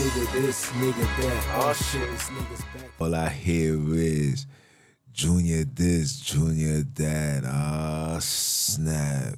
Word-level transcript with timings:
nigga 0.00 0.32
this, 0.32 0.70
nigga 0.70 1.16
that. 1.20 1.44
Oh 1.56 1.72
shit, 1.74 2.10
this 2.10 2.28
nigga's 2.30 2.60
back. 2.74 2.90
All 2.98 3.14
I 3.14 3.28
hear 3.28 3.78
is 3.94 4.46
Junior 5.12 5.64
this, 5.64 6.18
Junior 6.20 6.82
that. 6.94 7.44
Ah, 7.44 8.18
snap. 8.20 9.34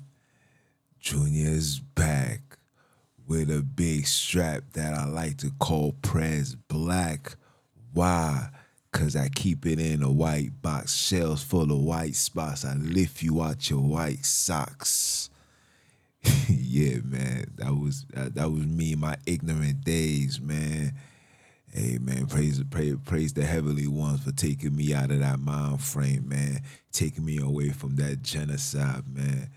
Junior's 1.00 1.80
back 1.80 2.58
with 3.26 3.50
a 3.50 3.62
big 3.62 4.06
strap 4.06 4.62
that 4.74 4.94
I 4.94 5.06
like 5.06 5.38
to 5.38 5.50
call 5.58 5.96
Prez 6.00 6.54
Black. 6.54 7.36
Why? 7.92 8.50
Cause 8.92 9.16
I 9.16 9.30
keep 9.30 9.64
it 9.66 9.80
in 9.80 10.02
a 10.02 10.12
white 10.12 10.60
box, 10.60 10.94
shells 10.94 11.42
full 11.42 11.72
of 11.72 11.80
white 11.80 12.14
spots. 12.14 12.64
I 12.64 12.74
lift 12.74 13.22
you 13.22 13.42
out 13.42 13.70
your 13.70 13.80
white 13.80 14.24
socks. 14.24 15.30
yeah, 16.48 16.98
man, 17.04 17.46
that 17.56 17.72
was 17.72 18.04
that, 18.14 18.34
that 18.34 18.50
was 18.50 18.66
me 18.66 18.92
in 18.92 19.00
my 19.00 19.16
ignorant 19.26 19.84
days, 19.84 20.40
man. 20.40 20.94
Hey, 21.72 21.98
man, 22.00 22.26
praise 22.26 22.62
praise 22.70 22.96
praise 23.04 23.32
the 23.32 23.44
heavenly 23.44 23.86
ones 23.86 24.22
for 24.22 24.32
taking 24.32 24.76
me 24.76 24.92
out 24.94 25.10
of 25.10 25.20
that 25.20 25.40
mind 25.40 25.82
frame, 25.82 26.28
man, 26.28 26.60
taking 26.92 27.24
me 27.24 27.38
away 27.38 27.70
from 27.70 27.96
that 27.96 28.22
genocide, 28.22 29.04
man. 29.08 29.50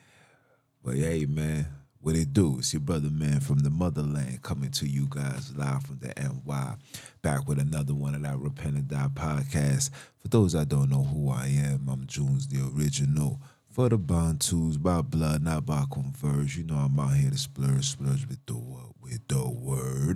But 0.83 0.95
hey, 0.95 1.25
man, 1.25 1.67
what 1.99 2.15
it 2.15 2.33
do? 2.33 2.57
It's 2.59 2.71
your 2.71 2.81
brother, 2.81 3.09
man, 3.09 3.39
from 3.39 3.59
the 3.59 3.71
motherland, 3.71 4.43
coming 4.43 4.69
to 4.71 4.87
you 4.87 5.07
guys 5.09 5.55
live 5.55 5.83
from 5.83 5.97
the 5.99 6.13
NY, 6.15 6.75
back 7.23 7.47
with 7.47 7.59
another 7.59 7.95
one 7.95 8.13
of 8.13 8.21
that 8.21 8.37
Repent 8.37 8.75
and 8.75 8.87
Die 8.87 9.09
podcast. 9.15 9.89
For 10.19 10.27
those 10.27 10.53
that 10.53 10.69
don't 10.69 10.91
know 10.91 11.03
who 11.03 11.31
I 11.31 11.47
am, 11.47 11.89
I'm 11.89 12.05
Junes, 12.05 12.47
the 12.47 12.61
original. 12.75 13.39
For 13.75 13.89
the 13.89 13.97
Bantus, 13.97 14.77
by 14.81 15.01
blood, 15.01 15.43
not 15.43 15.65
by 15.65 15.83
converge. 15.91 16.55
You 16.55 16.63
know 16.63 16.75
I'm 16.75 16.97
out 16.97 17.13
here 17.13 17.29
to 17.29 17.37
splurge, 17.37 17.89
splurge 17.89 18.25
with 18.25 18.39
the 18.45 18.55
word, 18.55 18.93
with 19.01 19.27
the 19.27 19.49
word. 19.49 20.15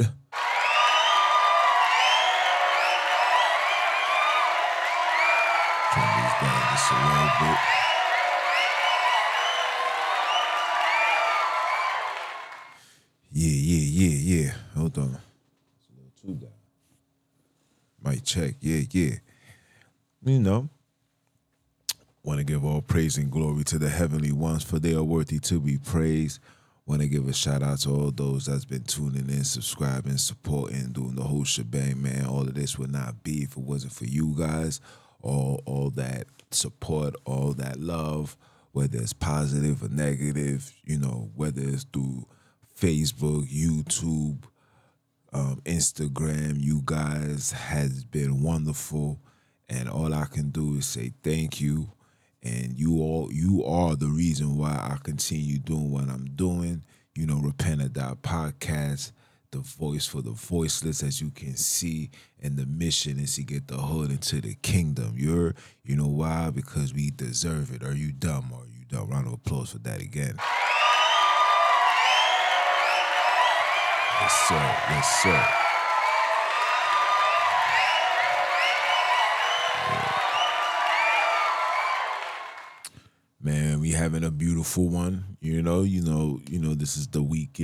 Turn 5.91 6.09
this 6.15 6.33
down 6.39 6.61
just 6.71 6.89
a 6.89 6.95
little 7.03 7.31
bit. 7.41 7.59
Yeah, 13.33 13.59
yeah, 13.59 13.85
yeah, 13.91 14.15
yeah. 14.45 14.51
Hold 14.77 14.97
on. 14.99 15.17
It's 15.75 15.89
a 15.89 15.91
little 15.97 16.13
too 16.21 16.45
down. 16.45 16.55
Might 18.01 18.23
check. 18.23 18.55
Yeah, 18.61 18.83
yeah. 18.89 19.15
You 20.23 20.39
know, 20.39 20.69
want 22.23 22.39
to 22.39 22.43
give 22.43 22.65
all 22.65 22.81
praise 22.81 23.17
and 23.17 23.31
glory 23.31 23.63
to 23.65 23.79
the 23.79 23.89
heavenly 23.89 24.31
ones, 24.31 24.63
for 24.63 24.79
they 24.79 24.93
are 24.93 25.03
worthy 25.03 25.39
to 25.39 25.59
be 25.59 25.77
praised. 25.77 26.39
Want 26.85 27.01
to 27.01 27.07
give 27.07 27.27
a 27.27 27.33
shout 27.33 27.61
out 27.61 27.79
to 27.81 27.91
all 27.91 28.11
those 28.11 28.47
that's 28.47 28.65
been 28.65 28.83
tuning 28.83 29.29
in, 29.29 29.43
subscribing, 29.43 30.17
supporting, 30.17 30.91
doing 30.91 31.15
the 31.15 31.23
whole 31.23 31.43
shebang, 31.43 32.01
man. 32.01 32.25
All 32.25 32.41
of 32.41 32.55
this 32.55 32.79
would 32.79 32.91
not 32.91 33.23
be 33.23 33.43
if 33.43 33.51
it 33.51 33.63
wasn't 33.63 33.93
for 33.93 34.05
you 34.05 34.33
guys. 34.35 34.81
All 35.21 35.61
all 35.65 35.91
that 35.91 36.25
support, 36.49 37.13
all 37.25 37.53
that 37.53 37.79
love, 37.79 38.35
whether 38.71 38.97
it's 38.97 39.13
positive 39.13 39.83
or 39.83 39.89
negative, 39.89 40.73
you 40.83 40.97
know, 40.97 41.29
whether 41.35 41.61
it's 41.61 41.83
through 41.83 42.25
Facebook, 42.75 43.47
YouTube, 43.47 44.45
um, 45.31 45.61
Instagram. 45.65 46.59
You 46.59 46.81
guys 46.83 47.51
has 47.51 48.03
been 48.03 48.41
wonderful, 48.41 49.19
and 49.69 49.87
all 49.87 50.13
I 50.13 50.25
can 50.25 50.49
do 50.49 50.77
is 50.77 50.87
say 50.87 51.13
thank 51.23 51.61
you. 51.61 51.91
And 52.41 52.77
you 52.77 53.01
all, 53.01 53.29
you 53.31 53.65
are 53.65 53.95
the 53.95 54.07
reason 54.07 54.57
why 54.57 54.71
I 54.71 54.97
continue 55.03 55.59
doing 55.59 55.91
what 55.91 56.09
I'm 56.09 56.25
doing. 56.35 56.83
You 57.15 57.25
know, 57.25 57.37
Repent 57.37 57.81
or 57.81 57.89
Die 57.89 58.13
podcast, 58.21 59.11
the 59.51 59.57
voice 59.59 60.05
for 60.05 60.21
the 60.21 60.31
voiceless, 60.31 61.03
as 61.03 61.19
you 61.19 61.31
can 61.31 61.57
see, 61.57 62.11
and 62.41 62.55
the 62.55 62.65
mission 62.65 63.19
is 63.19 63.35
to 63.35 63.43
get 63.43 63.67
the 63.67 63.77
hood 63.77 64.11
into 64.11 64.39
the 64.39 64.55
kingdom. 64.55 65.15
You're, 65.17 65.55
you 65.83 65.97
know 65.97 66.07
why? 66.07 66.49
Because 66.51 66.93
we 66.93 67.11
deserve 67.11 67.73
it. 67.73 67.83
Are 67.83 67.95
you 67.95 68.13
dumb? 68.13 68.53
Are 68.53 68.67
you 68.67 68.85
dumb? 68.87 69.09
Round 69.09 69.27
of 69.27 69.33
applause 69.33 69.71
for 69.71 69.79
that 69.79 70.01
again. 70.01 70.35
Yes, 74.21 74.33
sir. 74.47 74.75
Yes, 74.89 75.23
sir. 75.23 75.68
Having 83.99 84.23
a 84.23 84.31
beautiful 84.31 84.87
one. 84.87 85.37
You 85.41 85.61
know, 85.61 85.83
you 85.83 86.01
know, 86.01 86.39
you 86.49 86.57
know, 86.57 86.73
this 86.73 86.95
is 86.95 87.07
the 87.07 87.21
week 87.21 87.59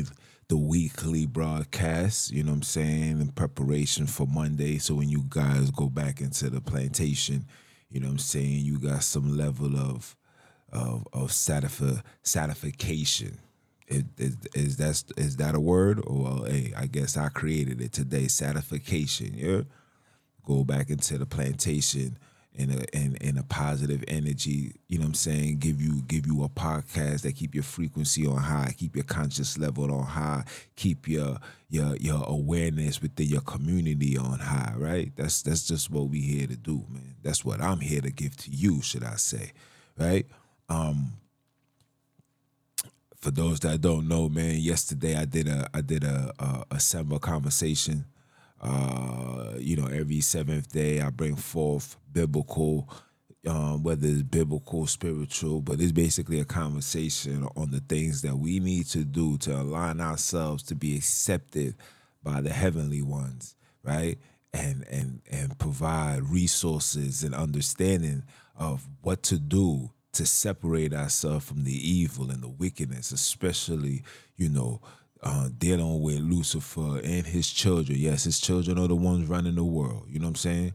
the 0.48 0.58
weekly 0.58 1.26
broadcast, 1.26 2.32
you 2.32 2.44
know 2.44 2.52
I'm 2.52 2.62
saying, 2.62 3.20
in 3.20 3.30
preparation 3.30 4.06
for 4.06 4.28
Monday. 4.28 4.78
So 4.78 4.94
when 4.94 5.10
you 5.10 5.26
guys 5.28 5.72
go 5.72 5.90
back 5.90 6.22
into 6.22 6.52
the 6.52 6.62
plantation, 6.62 7.48
you 7.90 8.00
know 8.00 8.10
I'm 8.10 8.20
saying, 8.20 8.66
you 8.66 8.78
got 8.78 9.04
some 9.04 9.36
level 9.36 9.76
of 9.78 10.16
of 10.72 11.08
of 11.14 11.32
satisfa-. 11.32 12.04
Is, 13.88 14.04
is, 14.18 14.38
is 14.54 14.78
that 14.78 15.04
is 15.18 15.38
that 15.38 15.56
a 15.56 15.60
word? 15.60 16.00
Or 16.06 16.24
well, 16.24 16.44
hey, 16.44 16.74
I 16.76 16.88
guess 16.88 17.18
I 17.18 17.30
created 17.30 17.82
it 17.82 17.94
today. 17.94 18.28
Satisfaction. 18.28 19.34
Yeah. 19.36 19.62
Go 20.44 20.64
back 20.64 20.90
into 20.90 21.18
the 21.18 21.26
plantation 21.26 22.20
in 22.58 22.72
a 22.72 22.98
in, 22.98 23.38
a 23.38 23.44
positive 23.44 24.04
energy. 24.08 24.76
You 24.88 24.98
know 24.98 25.04
what 25.04 25.10
I'm 25.10 25.14
saying? 25.16 25.58
Give 25.60 25.82
you 25.82 26.02
give 26.04 26.26
you 26.26 26.44
a 26.44 26.50
podcast 26.50 27.22
that 27.22 27.36
keep 27.36 27.54
your 27.54 27.64
frequency 27.64 28.26
on 28.26 28.38
high, 28.38 28.74
keep 28.78 28.96
your 28.96 29.04
conscious 29.04 29.58
level 29.58 29.94
on 29.94 30.06
high, 30.06 30.44
keep 30.76 31.08
your 31.08 31.38
your 31.70 31.96
your 31.98 32.24
awareness 32.28 33.02
within 33.02 33.28
your 33.28 33.42
community 33.42 34.18
on 34.18 34.40
high. 34.40 34.74
Right? 34.78 35.12
That's 35.16 35.42
that's 35.42 35.68
just 35.68 35.92
what 35.92 36.10
we 36.10 36.22
here 36.22 36.48
to 36.48 36.56
do, 36.56 36.86
man. 36.90 37.16
That's 37.22 37.44
what 37.44 37.62
I'm 37.62 37.80
here 37.80 38.02
to 38.02 38.12
give 38.12 38.38
to 38.38 38.52
you, 38.52 38.82
should 38.82 39.04
I 39.04 39.16
say? 39.16 39.52
Right? 39.98 40.26
Um, 40.70 41.14
for 43.18 43.32
those 43.32 43.60
that 43.62 43.82
don't 43.82 44.08
know, 44.08 44.30
man, 44.30 44.58
yesterday 44.58 45.16
I 45.16 45.26
did 45.26 45.48
a 45.48 45.70
I 45.74 45.82
did 45.82 46.04
a 46.04 46.32
a, 46.40 46.64
a 46.72 46.80
summer 46.80 47.20
conversation. 47.20 48.06
Uh, 48.66 49.54
you 49.60 49.76
know, 49.76 49.86
every 49.86 50.22
seventh 50.22 50.72
day 50.72 51.00
I 51.00 51.12
bring 51.12 51.36
forth 51.36 51.98
biblical, 52.12 52.90
um, 53.48 53.84
whether 53.84 54.08
it's 54.08 54.24
biblical, 54.24 54.88
spiritual, 54.88 55.62
but 55.62 55.80
it's 55.80 55.92
basically 55.92 56.40
a 56.40 56.46
conversation 56.46 57.48
on 57.56 57.70
the 57.70 57.80
things 57.82 58.24
that 58.24 58.36
we 58.36 58.60
need 58.60 58.88
to 58.88 59.06
do 59.06 59.38
to 59.40 59.56
align 59.62 60.02
ourselves 60.02 60.64
to 60.64 60.76
be 60.76 60.96
accepted 60.96 61.76
by 62.24 62.42
the 62.42 62.50
heavenly 62.50 63.04
ones, 63.04 63.56
right? 63.84 64.18
And 64.52 64.84
and 64.90 65.22
and 65.30 65.60
provide 65.60 66.24
resources 66.24 67.24
and 67.24 67.36
understanding 67.36 68.24
of 68.58 68.88
what 69.02 69.22
to 69.24 69.38
do 69.38 69.92
to 70.14 70.26
separate 70.26 70.94
ourselves 70.94 71.46
from 71.46 71.66
the 71.66 71.90
evil 71.90 72.32
and 72.32 72.42
the 72.42 72.50
wickedness, 72.50 73.12
especially, 73.12 74.02
you 74.38 74.50
know, 74.50 74.82
uh, 75.24 75.50
dealing 75.58 76.02
with 76.02 76.20
Lucifer 76.20 77.00
and 77.04 77.26
his 77.26 77.50
children. 77.50 77.98
Yes, 77.98 78.26
his 78.26 78.40
children 78.40 78.78
are 78.78 78.88
the 78.88 78.96
ones 78.96 79.28
running 79.28 79.56
the 79.56 79.64
world. 79.64 80.06
You 80.08 80.20
know 80.20 80.26
what 80.26 80.32
I'm 80.32 80.36
saying? 80.36 80.74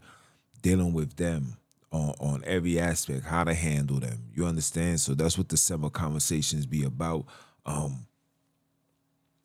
Dealing 0.61 0.93
with 0.93 1.15
them 1.15 1.57
on, 1.91 2.13
on 2.19 2.43
every 2.45 2.79
aspect, 2.79 3.25
how 3.25 3.43
to 3.43 3.53
handle 3.53 3.99
them. 3.99 4.19
You 4.33 4.45
understand? 4.45 4.99
So 4.99 5.13
that's 5.13 5.37
what 5.37 5.49
the 5.49 5.57
summer 5.57 5.89
conversations 5.89 6.65
be 6.65 6.83
about. 6.83 7.25
Um, 7.65 8.07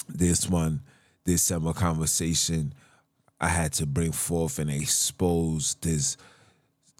this 0.08 0.48
one, 0.48 0.82
this 1.24 1.42
summer 1.42 1.72
conversation, 1.72 2.72
I 3.40 3.48
had 3.48 3.72
to 3.74 3.86
bring 3.86 4.12
forth 4.12 4.58
and 4.58 4.70
expose 4.70 5.74
this 5.76 6.16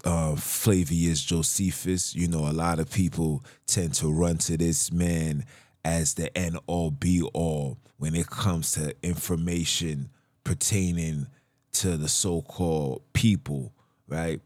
uh, 0.05 0.35
Flavius 0.35 1.21
Josephus. 1.23 2.15
You 2.15 2.27
know, 2.27 2.49
a 2.49 2.53
lot 2.53 2.79
of 2.79 2.91
people 2.91 3.43
tend 3.65 3.93
to 3.95 4.11
run 4.11 4.37
to 4.39 4.57
this 4.57 4.91
man 4.91 5.45
as 5.87 6.15
the 6.15 6.37
end 6.37 6.59
all 6.67 6.91
be 6.91 7.21
all 7.33 7.77
when 7.95 8.13
it 8.13 8.27
comes 8.27 8.73
to 8.73 8.93
information 9.01 10.09
pertaining 10.43 11.27
to 11.71 11.95
the 11.95 12.09
so-called 12.09 13.01
people, 13.13 13.71
right? 14.05 14.41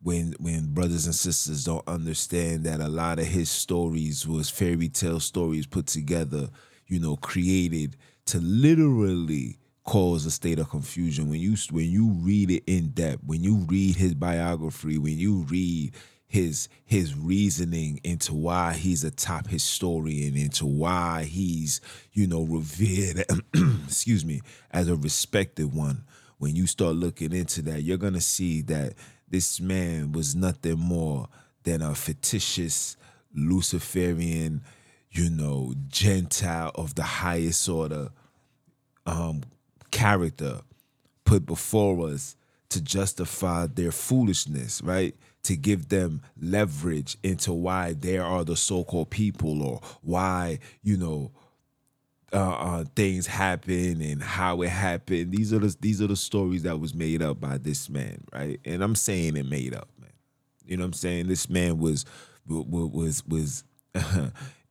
When 0.00 0.34
when 0.38 0.72
brothers 0.72 1.04
and 1.04 1.14
sisters 1.14 1.64
don't 1.64 1.86
understand 1.86 2.64
that 2.64 2.80
a 2.80 2.88
lot 2.88 3.18
of 3.18 3.26
his 3.26 3.50
stories 3.50 4.26
was 4.26 4.48
fairy 4.48 4.88
tale 4.88 5.20
stories 5.20 5.66
put 5.66 5.88
together, 5.88 6.48
you 6.86 6.98
know, 6.98 7.16
created 7.16 7.94
to 8.26 8.38
literally 8.38 9.58
cause 9.84 10.24
a 10.24 10.30
state 10.30 10.58
of 10.58 10.70
confusion 10.70 11.28
when 11.28 11.40
you 11.40 11.54
when 11.70 11.90
you 11.90 12.12
read 12.20 12.50
it 12.50 12.62
in 12.66 12.88
depth 12.90 13.22
when 13.24 13.42
you 13.42 13.56
read 13.68 13.96
his 13.96 14.14
biography 14.14 14.98
when 14.98 15.16
you 15.16 15.36
read 15.48 15.94
his 16.28 16.68
his 16.84 17.16
reasoning 17.16 18.00
into 18.04 18.34
why 18.34 18.74
he's 18.74 19.02
a 19.02 19.10
top 19.10 19.48
historian 19.48 20.36
into 20.36 20.66
why 20.66 21.24
he's 21.24 21.80
you 22.12 22.26
know 22.26 22.42
revered 22.42 23.24
excuse 23.86 24.24
me 24.24 24.40
as 24.70 24.88
a 24.88 24.96
respected 24.96 25.74
one 25.74 26.04
when 26.36 26.54
you 26.54 26.66
start 26.66 26.94
looking 26.94 27.32
into 27.32 27.62
that 27.62 27.82
you're 27.82 27.96
going 27.96 28.12
to 28.12 28.20
see 28.20 28.60
that 28.60 28.92
this 29.28 29.58
man 29.60 30.12
was 30.12 30.36
nothing 30.36 30.78
more 30.78 31.28
than 31.64 31.80
a 31.80 31.94
fictitious 31.94 32.96
luciferian 33.34 34.62
you 35.10 35.30
know, 35.30 35.74
Gentile 35.88 36.70
of 36.74 36.94
the 36.94 37.02
highest 37.02 37.68
order 37.68 38.10
um, 39.06 39.42
character 39.90 40.60
put 41.24 41.46
before 41.46 42.08
us 42.08 42.36
to 42.70 42.80
justify 42.82 43.66
their 43.66 43.90
foolishness, 43.90 44.82
right? 44.82 45.14
To 45.44 45.56
give 45.56 45.88
them 45.88 46.20
leverage 46.38 47.16
into 47.22 47.54
why 47.54 47.94
they 47.94 48.18
are 48.18 48.44
the 48.44 48.56
so-called 48.56 49.08
people 49.08 49.62
or 49.62 49.80
why, 50.02 50.58
you 50.82 50.98
know, 50.98 51.32
uh, 52.32 52.36
uh, 52.36 52.84
things 52.94 53.26
happen 53.26 54.02
and 54.02 54.22
how 54.22 54.62
it 54.62 54.68
happened. 54.68 55.32
These 55.32 55.52
are 55.52 55.58
the 55.58 55.74
these 55.80 56.02
are 56.02 56.06
the 56.06 56.16
stories 56.16 56.62
that 56.64 56.78
was 56.78 56.94
made 56.94 57.22
up 57.22 57.40
by 57.40 57.58
this 57.58 57.88
man, 57.88 58.24
right? 58.32 58.60
And 58.64 58.82
I'm 58.82 58.94
saying 58.94 59.36
it 59.36 59.46
made 59.46 59.74
up, 59.74 59.88
man. 59.98 60.10
You 60.66 60.76
know 60.76 60.82
what 60.82 60.88
I'm 60.88 60.92
saying? 60.94 61.28
This 61.28 61.48
man 61.48 61.78
was 61.78 62.04
was 62.46 63.26
was 63.26 63.64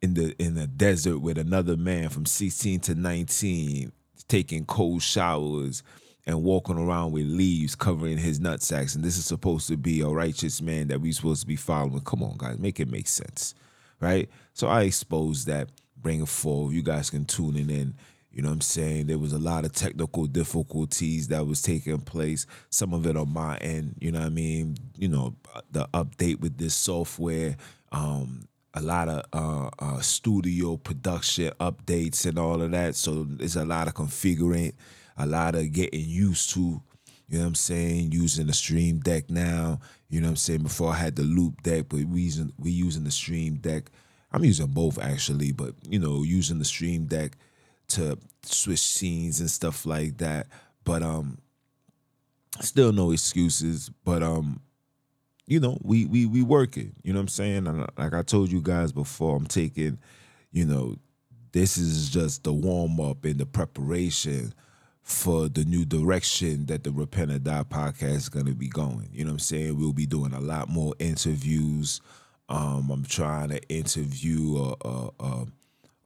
in 0.01 0.13
the 0.13 0.35
in 0.37 0.55
the 0.55 0.67
desert 0.67 1.19
with 1.19 1.37
another 1.37 1.77
man 1.77 2.09
from 2.09 2.25
16 2.25 2.81
to 2.81 2.95
19, 2.95 3.91
taking 4.27 4.65
cold 4.65 5.01
showers 5.01 5.81
and 6.27 6.43
walking 6.43 6.77
around 6.77 7.13
with 7.13 7.25
leaves 7.25 7.73
covering 7.73 8.17
his 8.17 8.39
nutsacks. 8.39 8.95
And 8.95 9.03
this 9.03 9.17
is 9.17 9.25
supposed 9.25 9.67
to 9.69 9.77
be 9.77 10.01
a 10.01 10.07
righteous 10.07 10.61
man 10.61 10.89
that 10.89 11.01
we're 11.01 11.13
supposed 11.13 11.41
to 11.41 11.47
be 11.47 11.55
following. 11.55 12.01
Come 12.01 12.21
on, 12.21 12.35
guys, 12.37 12.59
make 12.59 12.79
it 12.79 12.91
make 12.91 13.07
sense, 13.07 13.55
right? 13.99 14.29
So 14.53 14.67
I 14.67 14.83
exposed 14.83 15.47
that, 15.47 15.69
bring 15.95 16.21
it 16.21 16.27
forward. 16.27 16.73
You 16.73 16.83
guys 16.83 17.09
can 17.09 17.25
tune 17.25 17.55
in. 17.55 17.69
in 17.69 17.95
you 18.29 18.43
know 18.43 18.49
what 18.49 18.55
I'm 18.55 18.61
saying? 18.61 19.07
There 19.07 19.17
was 19.17 19.33
a 19.33 19.39
lot 19.39 19.65
of 19.65 19.71
technical 19.71 20.27
difficulties 20.27 21.29
that 21.29 21.47
was 21.47 21.63
taking 21.63 21.97
place. 22.01 22.45
Some 22.69 22.93
of 22.93 23.07
it 23.07 23.17
on 23.17 23.33
my 23.33 23.57
end, 23.57 23.95
you 23.99 24.11
know 24.11 24.19
what 24.19 24.27
I 24.27 24.29
mean? 24.29 24.77
You 24.95 25.07
know, 25.07 25.35
the 25.71 25.87
update 25.91 26.39
with 26.39 26.57
this 26.57 26.75
software, 26.75 27.55
um, 27.91 28.47
a 28.75 28.81
lot 28.81 29.09
of 29.09 29.25
uh, 29.33 29.69
uh, 29.79 30.01
studio 30.01 30.77
production 30.77 31.51
updates 31.59 32.27
and 32.27 32.37
all 32.37 32.61
of 32.61 32.69
that. 32.71 32.95
So 32.95 33.23
there's 33.23 33.55
a 33.55 33.65
lot 33.65 33.87
of 33.87 33.95
configuring, 33.95 34.73
a 35.17 35.25
lot 35.25 35.55
of 35.55 35.71
getting 35.71 36.05
used 36.05 36.51
to, 36.51 36.81
you 37.27 37.37
know 37.37 37.39
what 37.39 37.47
I'm 37.47 37.55
saying, 37.55 38.11
using 38.11 38.47
the 38.47 38.53
stream 38.53 38.99
deck 38.99 39.29
now. 39.29 39.79
You 40.09 40.21
know 40.21 40.27
what 40.27 40.31
I'm 40.31 40.37
saying? 40.37 40.63
Before 40.63 40.91
I 40.91 40.95
had 40.95 41.15
the 41.15 41.23
Loupedeck, 41.23 41.89
but 41.89 42.05
we 42.05 42.21
using 42.21 42.53
we 42.57 42.71
using 42.71 43.03
the 43.03 43.11
stream 43.11 43.55
deck. 43.55 43.91
I'm 44.31 44.43
using 44.43 44.67
both 44.67 44.99
actually, 44.99 45.51
but 45.51 45.73
you 45.87 45.99
know, 45.99 46.23
using 46.23 46.59
the 46.59 46.65
stream 46.65 47.05
deck 47.05 47.37
to 47.89 48.17
switch 48.43 48.79
scenes 48.79 49.39
and 49.39 49.49
stuff 49.49 49.85
like 49.85 50.17
that. 50.17 50.47
But 50.83 51.03
um 51.03 51.39
still 52.61 52.91
no 52.91 53.11
excuses. 53.11 53.89
But 54.03 54.23
um, 54.23 54.61
you 55.45 55.59
know, 55.59 55.77
we 55.81 56.05
we 56.05 56.25
we 56.25 56.41
working. 56.41 56.93
You 57.03 57.13
know 57.13 57.19
what 57.19 57.23
I'm 57.23 57.27
saying? 57.29 57.67
And 57.67 57.87
like 57.97 58.13
I 58.13 58.21
told 58.21 58.51
you 58.51 58.61
guys 58.61 58.91
before, 58.91 59.35
I'm 59.35 59.47
taking, 59.47 59.99
you 60.51 60.65
know, 60.65 60.95
this 61.51 61.77
is 61.77 62.09
just 62.09 62.43
the 62.43 62.53
warm 62.53 62.99
up 62.99 63.25
and 63.25 63.39
the 63.39 63.45
preparation 63.45 64.53
for 65.07 65.47
the 65.47 65.63
new 65.63 65.85
direction 65.85 66.65
that 66.65 66.83
the 66.83 66.91
Repent 66.91 67.31
or 67.31 67.39
Die 67.39 67.63
podcast 67.69 68.15
is 68.15 68.29
gonna 68.29 68.51
be 68.51 68.67
going. 68.67 69.07
You 69.13 69.23
know 69.23 69.29
what 69.29 69.35
I'm 69.35 69.39
saying? 69.39 69.79
We'll 69.79 69.93
be 69.93 70.05
doing 70.05 70.33
a 70.33 70.41
lot 70.41 70.67
more 70.67 70.95
interviews. 70.99 72.01
Um, 72.49 72.89
I'm 72.91 73.05
trying 73.05 73.49
to 73.49 73.61
interview 73.69 74.57
a 74.57 74.75
a 74.85 75.09
a, 75.21 75.45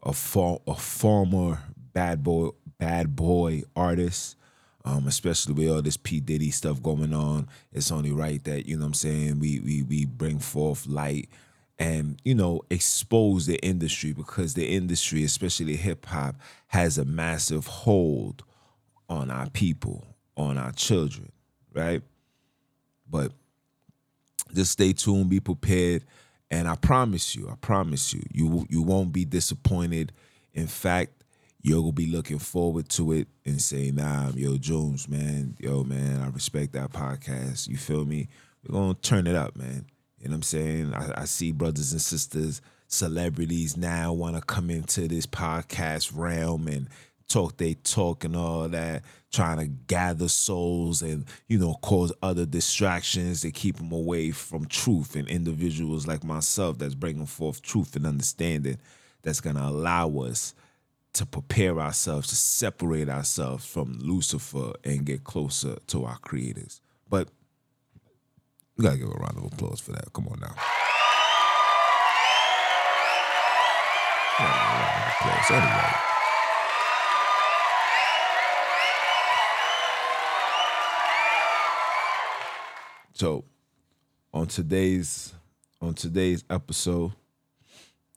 a, 0.04 0.14
for, 0.14 0.62
a 0.68 0.76
former 0.76 1.64
bad 1.76 2.24
boy 2.24 2.50
bad 2.78 3.16
boy 3.16 3.64
artist. 3.76 4.38
Um, 4.84 5.08
especially 5.08 5.54
with 5.54 5.70
all 5.70 5.82
this 5.84 5.98
P. 5.98 6.20
Diddy 6.20 6.50
stuff 6.50 6.82
going 6.82 7.14
on, 7.14 7.48
it's 7.72 7.92
only 7.92 8.12
right 8.12 8.44
that, 8.46 8.66
you 8.66 8.78
know 8.78 8.82
what 8.82 8.88
I'm 8.88 8.94
saying, 8.96 9.40
we 9.40 9.60
we 9.60 9.84
we 9.84 10.06
bring 10.06 10.40
forth 10.40 10.88
light 10.88 11.30
and, 11.78 12.20
you 12.24 12.34
know, 12.34 12.62
expose 12.72 13.46
the 13.46 13.58
industry 13.64 14.12
because 14.12 14.56
the 14.56 14.68
industry, 14.68 15.24
especially 15.24 15.76
hip 15.76 16.08
hop, 16.08 16.36
has 16.68 16.98
a 16.98 17.06
massive 17.06 17.68
hold 17.68 18.44
on 19.12 19.30
our 19.30 19.50
people, 19.50 20.08
on 20.38 20.58
our 20.58 20.72
children, 20.72 21.32
right? 21.74 22.02
But 23.10 23.34
just 24.56 24.72
stay 24.72 24.94
tuned, 24.94 25.30
be 25.30 25.42
prepared, 25.42 26.06
and 26.50 26.68
I 26.68 26.76
promise 26.76 27.36
you, 27.36 27.50
I 27.50 27.56
promise 27.56 28.14
you, 28.14 28.24
you 28.32 28.66
you 28.70 28.82
won't 28.82 29.12
be 29.12 29.26
disappointed. 29.26 30.14
In 30.54 30.68
fact, 30.68 31.24
you'll 31.62 31.92
be 31.92 32.08
looking 32.08 32.40
forward 32.40 32.88
to 32.90 33.12
it 33.12 33.28
and 33.46 33.62
say, 33.62 33.92
nah, 33.92 34.32
yo, 34.34 34.58
Jones, 34.58 35.10
man, 35.10 35.56
yo, 35.60 35.84
man, 35.84 36.22
I 36.22 36.30
respect 36.30 36.72
that 36.74 36.92
podcast. 36.92 37.68
You 37.68 37.78
feel 37.78 38.06
me? 38.06 38.30
We're 38.66 38.80
gonna 38.80 38.94
turn 38.94 39.28
it 39.28 39.36
up, 39.36 39.58
man. 39.58 39.88
You 40.20 40.30
know 40.30 40.32
what 40.32 40.38
I'm 40.38 40.44
saying? 40.44 40.94
I, 40.94 41.22
I 41.22 41.26
see 41.26 41.52
brothers 41.52 41.92
and 41.92 42.02
sisters, 42.02 42.62
celebrities 42.88 43.76
now 43.76 44.14
want 44.14 44.38
to 44.38 44.42
come 44.42 44.70
into 44.70 45.08
this 45.10 45.26
podcast 45.26 46.12
realm 46.16 46.68
and 46.68 46.88
talk 47.32 47.58
they 47.58 47.76
talk 47.76 48.24
and 48.24 48.36
all 48.36 48.68
that, 48.68 49.04
trying 49.32 49.58
to 49.58 49.66
gather 49.66 50.28
souls 50.28 51.02
and, 51.02 51.26
you 51.48 51.58
know, 51.58 51.76
cause 51.82 52.12
other 52.22 52.46
distractions 52.46 53.42
to 53.42 53.52
keep 53.52 53.78
them 53.78 53.92
away 53.92 54.32
from 54.32 54.66
truth 54.66 55.16
and 55.16 55.28
individuals 55.28 56.08
like 56.08 56.24
myself 56.24 56.78
that's 56.78 56.96
bringing 56.96 57.26
forth 57.26 57.62
truth 57.62 57.96
and 57.96 58.06
understanding 58.06 58.78
that's 59.22 59.40
going 59.42 59.56
to 59.56 59.64
allow 59.64 60.10
us 60.20 60.54
to 61.14 61.26
prepare 61.26 61.80
ourselves, 61.80 62.30
to 62.30 62.36
separate 62.36 63.10
ourselves 63.10 63.66
from 63.66 64.00
Lucifer 64.00 64.74
and 64.84 65.06
get 65.06 65.24
closer 65.24 65.78
to 65.88 66.06
our 66.06 66.18
creators. 66.20 66.82
But 67.10 67.28
we 68.78 68.84
gotta 68.84 68.98
give 68.98 69.10
a 69.10 69.12
round 69.12 69.38
of 69.38 69.44
applause 69.46 69.80
for 69.82 69.92
that. 69.92 70.12
Come 70.14 70.28
on 70.30 70.40
now. 70.40 70.56
Anyway. 75.50 76.11
So 83.22 83.46
on 84.34 84.48
today's 84.48 85.36
on 85.80 85.94
today's 85.94 86.44
episode, 86.50 87.12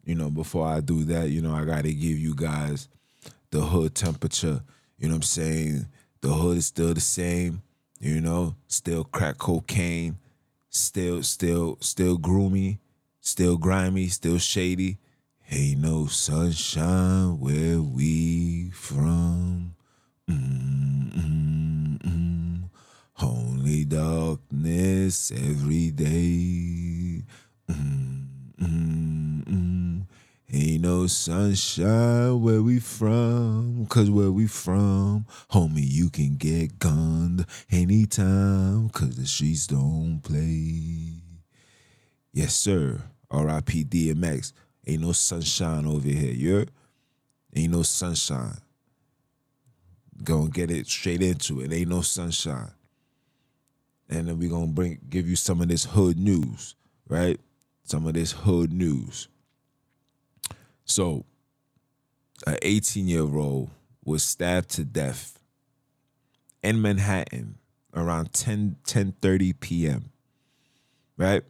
you 0.02 0.14
know, 0.14 0.30
before 0.30 0.66
I 0.66 0.80
do 0.80 1.04
that, 1.04 1.28
you 1.28 1.42
know, 1.42 1.52
I 1.54 1.66
got 1.66 1.84
to 1.84 1.92
give 1.92 2.18
you 2.18 2.34
guys 2.34 2.88
the 3.50 3.60
hood 3.60 3.94
temperature. 3.94 4.62
You 4.96 5.08
know 5.08 5.16
what 5.16 5.16
I'm 5.16 5.22
saying? 5.24 5.86
The 6.22 6.28
hood 6.28 6.56
is 6.56 6.64
still 6.68 6.94
the 6.94 7.02
same, 7.02 7.60
you 8.00 8.22
know, 8.22 8.54
still 8.66 9.04
crack 9.04 9.36
cocaine, 9.36 10.16
still, 10.70 11.22
still, 11.22 11.76
still 11.82 12.16
groomy, 12.16 12.78
still 13.20 13.58
grimy, 13.58 14.08
still 14.08 14.38
shady. 14.38 14.96
Ain't 15.50 15.80
no 15.80 16.06
sunshine 16.06 17.38
where 17.38 17.82
we 17.82 18.70
from. 18.70 19.33
Darkness 23.84 25.30
every 25.32 25.90
day. 25.90 27.22
Mm-mm-mm. 27.70 29.14
Ain't 30.52 30.82
no 30.82 31.06
sunshine 31.06 32.40
where 32.42 32.62
we 32.62 32.78
from, 32.78 33.86
cause 33.86 34.10
where 34.10 34.30
we 34.30 34.46
from, 34.46 35.26
homie, 35.50 35.84
you 35.84 36.10
can 36.10 36.36
get 36.36 36.78
gunned 36.78 37.46
anytime, 37.70 38.88
cause 38.90 39.16
the 39.16 39.26
streets 39.26 39.66
don't 39.66 40.20
play. 40.22 41.22
Yes, 42.32 42.54
sir. 42.54 43.00
R.I.P. 43.30 43.84
DMX. 43.84 44.52
Ain't 44.86 45.02
no 45.02 45.12
sunshine 45.12 45.86
over 45.86 46.08
here, 46.08 46.32
you 46.32 46.66
Ain't 47.56 47.72
no 47.72 47.82
sunshine. 47.82 48.58
Gonna 50.22 50.50
get 50.50 50.70
it 50.70 50.86
straight 50.86 51.22
into 51.22 51.60
it. 51.60 51.72
Ain't 51.72 51.88
no 51.88 52.02
sunshine. 52.02 52.70
And 54.08 54.28
then 54.28 54.38
we're 54.38 54.50
gonna 54.50 54.66
bring 54.66 55.00
give 55.08 55.28
you 55.28 55.36
some 55.36 55.60
of 55.60 55.68
this 55.68 55.84
hood 55.84 56.18
news, 56.18 56.74
right? 57.08 57.40
Some 57.84 58.06
of 58.06 58.14
this 58.14 58.32
hood 58.32 58.72
news. 58.72 59.28
So, 60.84 61.24
an 62.46 62.58
18 62.62 63.08
year 63.08 63.22
old 63.22 63.70
was 64.04 64.22
stabbed 64.22 64.70
to 64.70 64.84
death 64.84 65.38
in 66.62 66.80
Manhattan 66.80 67.58
around 67.94 68.32
10 68.32 68.76
10:30 68.84 69.60
p.m. 69.60 70.10
Right? 71.16 71.42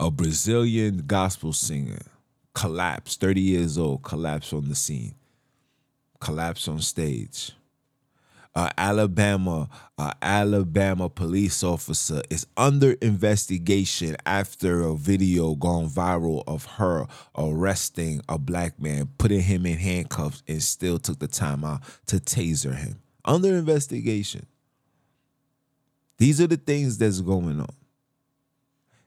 A 0.00 0.10
Brazilian 0.10 1.04
gospel 1.06 1.52
singer 1.52 2.02
collapsed, 2.54 3.20
30 3.20 3.40
years 3.40 3.78
old, 3.78 4.02
collapsed 4.02 4.52
on 4.52 4.68
the 4.68 4.74
scene. 4.74 5.14
Collapsed 6.20 6.68
on 6.68 6.80
stage 6.80 7.52
uh, 8.58 8.70
Alabama, 8.76 9.68
uh, 9.98 10.12
Alabama 10.20 11.08
police 11.08 11.62
officer 11.62 12.22
is 12.28 12.44
under 12.56 12.94
investigation 12.94 14.16
after 14.26 14.80
a 14.82 14.96
video 14.96 15.54
gone 15.54 15.88
viral 15.88 16.42
of 16.48 16.64
her 16.64 17.06
arresting 17.36 18.20
a 18.28 18.36
black 18.36 18.80
man, 18.80 19.08
putting 19.16 19.42
him 19.42 19.64
in 19.64 19.78
handcuffs, 19.78 20.42
and 20.48 20.60
still 20.60 20.98
took 20.98 21.20
the 21.20 21.28
time 21.28 21.62
out 21.62 21.82
to 22.06 22.16
taser 22.16 22.74
him. 22.74 23.00
Under 23.24 23.56
investigation. 23.56 24.44
These 26.16 26.40
are 26.40 26.48
the 26.48 26.56
things 26.56 26.98
that's 26.98 27.20
going 27.20 27.60
on. 27.60 27.76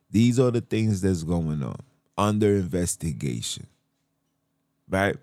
These 0.09 0.39
are 0.39 0.51
the 0.51 0.61
things 0.61 1.01
that's 1.01 1.23
going 1.23 1.61
on. 1.61 1.75
under 2.17 2.55
investigation. 2.55 3.67
Right? 4.87 5.17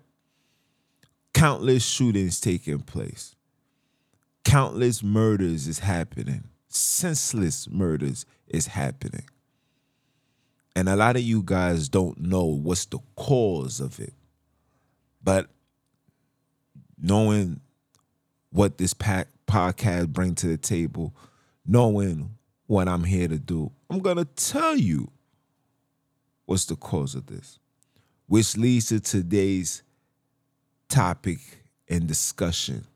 Countless 1.33 1.83
shootings 1.83 2.39
taking 2.39 2.81
place. 2.81 3.35
Countless 4.49 5.03
murders 5.03 5.67
is 5.67 5.77
happening. 5.77 6.45
Senseless 6.69 7.69
murders 7.69 8.25
is 8.47 8.65
happening. 8.65 9.25
And 10.75 10.89
a 10.89 10.95
lot 10.95 11.15
of 11.15 11.21
you 11.21 11.43
guys 11.43 11.87
don't 11.87 12.19
know 12.19 12.45
what's 12.45 12.85
the 12.85 12.97
cause 13.15 13.79
of 13.79 13.99
it. 13.99 14.13
But 15.23 15.49
knowing 16.97 17.59
what 18.49 18.79
this 18.79 18.95
podcast 18.95 20.07
bring 20.07 20.33
to 20.35 20.47
the 20.47 20.57
table, 20.57 21.13
knowing 21.63 22.31
what 22.65 22.87
I'm 22.87 23.03
here 23.03 23.27
to 23.27 23.37
do, 23.37 23.71
I'm 23.87 23.99
going 23.99 24.17
to 24.17 24.25
tell 24.25 24.75
you 24.75 25.11
what's 26.45 26.65
the 26.65 26.75
cause 26.75 27.13
of 27.13 27.27
this, 27.27 27.59
which 28.25 28.57
leads 28.57 28.87
to 28.87 28.99
today's 28.99 29.83
topic 30.87 31.39
and 31.87 32.07
discussion. 32.07 32.87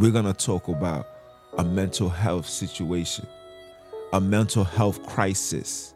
We're 0.00 0.12
going 0.12 0.24
to 0.24 0.32
talk 0.32 0.68
about 0.68 1.06
a 1.58 1.62
mental 1.62 2.08
health 2.08 2.48
situation, 2.48 3.26
a 4.14 4.20
mental 4.20 4.64
health 4.64 5.04
crisis 5.06 5.94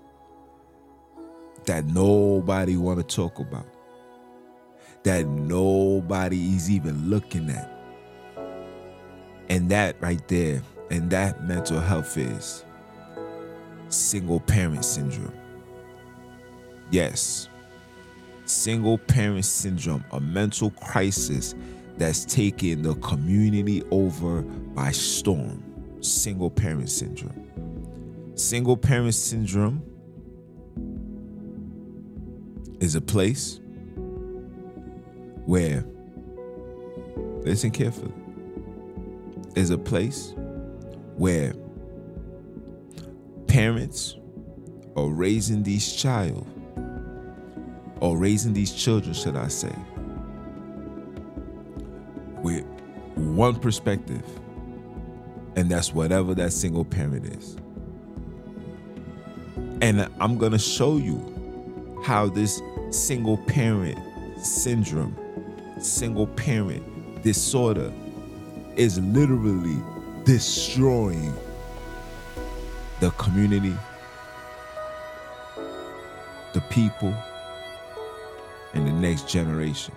that 1.65 1.87
nobody 1.87 2.77
want 2.77 2.99
to 2.99 3.17
talk 3.17 3.39
about 3.39 3.65
that 5.05 5.27
nobody 5.27 6.55
is 6.55 6.71
even 6.71 7.09
looking 7.09 7.49
at. 7.49 7.73
And 9.49 9.71
that 9.71 9.97
right 10.03 10.29
there, 10.29 10.63
and 10.91 11.09
that 11.09 11.43
mental 11.45 11.81
health 11.81 12.19
is 12.19 12.63
single 13.89 14.41
parent 14.41 14.85
syndrome. 14.85 15.33
Yes, 16.91 17.49
single 18.45 18.99
parent 18.99 19.47
syndrome, 19.47 20.05
a 20.13 20.21
mental 20.21 20.73
crisis 20.73 21.55
that's 21.97 22.25
taking 22.25 22.83
the 22.83 22.95
community 22.97 23.83
over 23.91 24.43
by 24.43 24.91
storm. 24.91 25.63
Single 26.01 26.51
parent 26.51 26.91
syndrome. 26.91 28.33
Single 28.35 28.77
parent 28.77 29.15
syndrome 29.15 29.83
is 32.81 32.95
a 32.95 33.01
place 33.01 33.61
where, 35.47 35.85
listen 37.43 37.71
carefully, 37.71 38.13
is 39.55 39.71
a 39.71 39.79
place 39.79 40.35
where 41.17 41.55
parents 43.47 44.17
are 44.97 45.09
raising 45.09 45.63
these 45.63 45.95
child 45.95 46.47
or 48.01 48.19
raising 48.19 48.53
these 48.53 48.73
children, 48.73 49.15
should 49.15 49.37
I 49.37 49.49
say, 49.49 49.75
one 53.35 53.57
perspective, 53.57 54.25
and 55.57 55.71
that's 55.71 55.93
whatever 55.93 56.35
that 56.35 56.53
single 56.53 56.85
parent 56.85 57.27
is. 57.27 57.57
And 59.81 60.09
I'm 60.21 60.39
gonna 60.39 60.59
show 60.59 60.97
you 60.97 62.01
how 62.05 62.29
this 62.29 62.61
single 62.91 63.39
parent 63.39 63.99
syndrome 64.45 65.17
single 65.81 66.27
parent 66.27 67.23
disorder 67.23 67.93
is 68.77 68.99
literally 69.01 69.77
destroying 70.25 71.35
the 73.01 73.11
community, 73.13 73.77
the 76.53 76.61
people, 76.71 77.15
and 78.73 78.87
the 78.87 78.93
next 78.93 79.29
generation. 79.29 79.95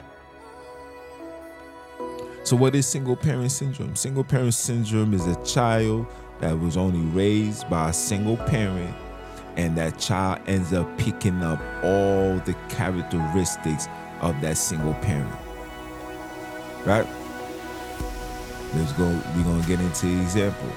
So, 2.47 2.55
what 2.55 2.75
is 2.75 2.87
single 2.87 3.17
parent 3.17 3.51
syndrome? 3.51 3.97
Single 3.97 4.23
parent 4.23 4.53
syndrome 4.53 5.13
is 5.13 5.27
a 5.27 5.35
child 5.43 6.07
that 6.39 6.57
was 6.57 6.77
only 6.77 7.01
raised 7.07 7.69
by 7.69 7.89
a 7.89 7.93
single 7.93 8.37
parent, 8.37 8.95
and 9.57 9.77
that 9.77 9.99
child 9.99 10.39
ends 10.47 10.71
up 10.71 10.97
picking 10.97 11.43
up 11.43 11.59
all 11.83 12.37
the 12.45 12.55
characteristics 12.69 13.89
of 14.21 14.39
that 14.39 14.55
single 14.55 14.93
parent 14.93 15.35
right? 16.85 17.05
Let's 18.75 18.93
go. 18.93 19.03
We're 19.35 19.43
gonna 19.43 19.67
get 19.67 19.81
into 19.81 20.05
the 20.05 20.21
example. 20.21 20.71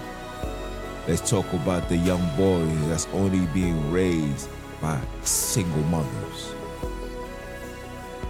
Let's 1.06 1.30
talk 1.30 1.52
about 1.52 1.88
the 1.88 1.98
young 1.98 2.36
boys 2.36 2.88
that's 2.88 3.06
only 3.12 3.46
being 3.54 3.92
raised 3.92 4.48
by 4.82 5.00
single 5.22 5.84
mothers. 5.84 6.52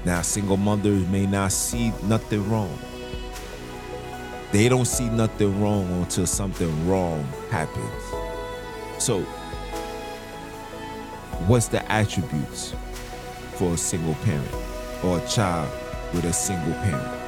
Now, 0.04 0.20
single 0.20 0.58
mothers 0.58 1.08
may 1.08 1.24
not 1.24 1.52
see 1.52 1.90
nothing 2.02 2.46
wrong. 2.50 2.78
They 4.52 4.68
don't 4.68 4.86
see 4.86 5.08
nothing 5.08 5.60
wrong 5.60 5.88
until 6.02 6.26
something 6.26 6.88
wrong 6.88 7.24
happens. 7.50 8.02
So, 9.02 9.22
what's 11.46 11.68
the 11.68 11.90
attributes 11.90 12.74
for 13.54 13.74
a 13.74 13.76
single 13.76 14.14
parent 14.16 14.54
or 15.04 15.18
a 15.18 15.26
child 15.28 15.70
with 16.12 16.24
a 16.24 16.32
single 16.32 16.74
parent? 16.74 17.20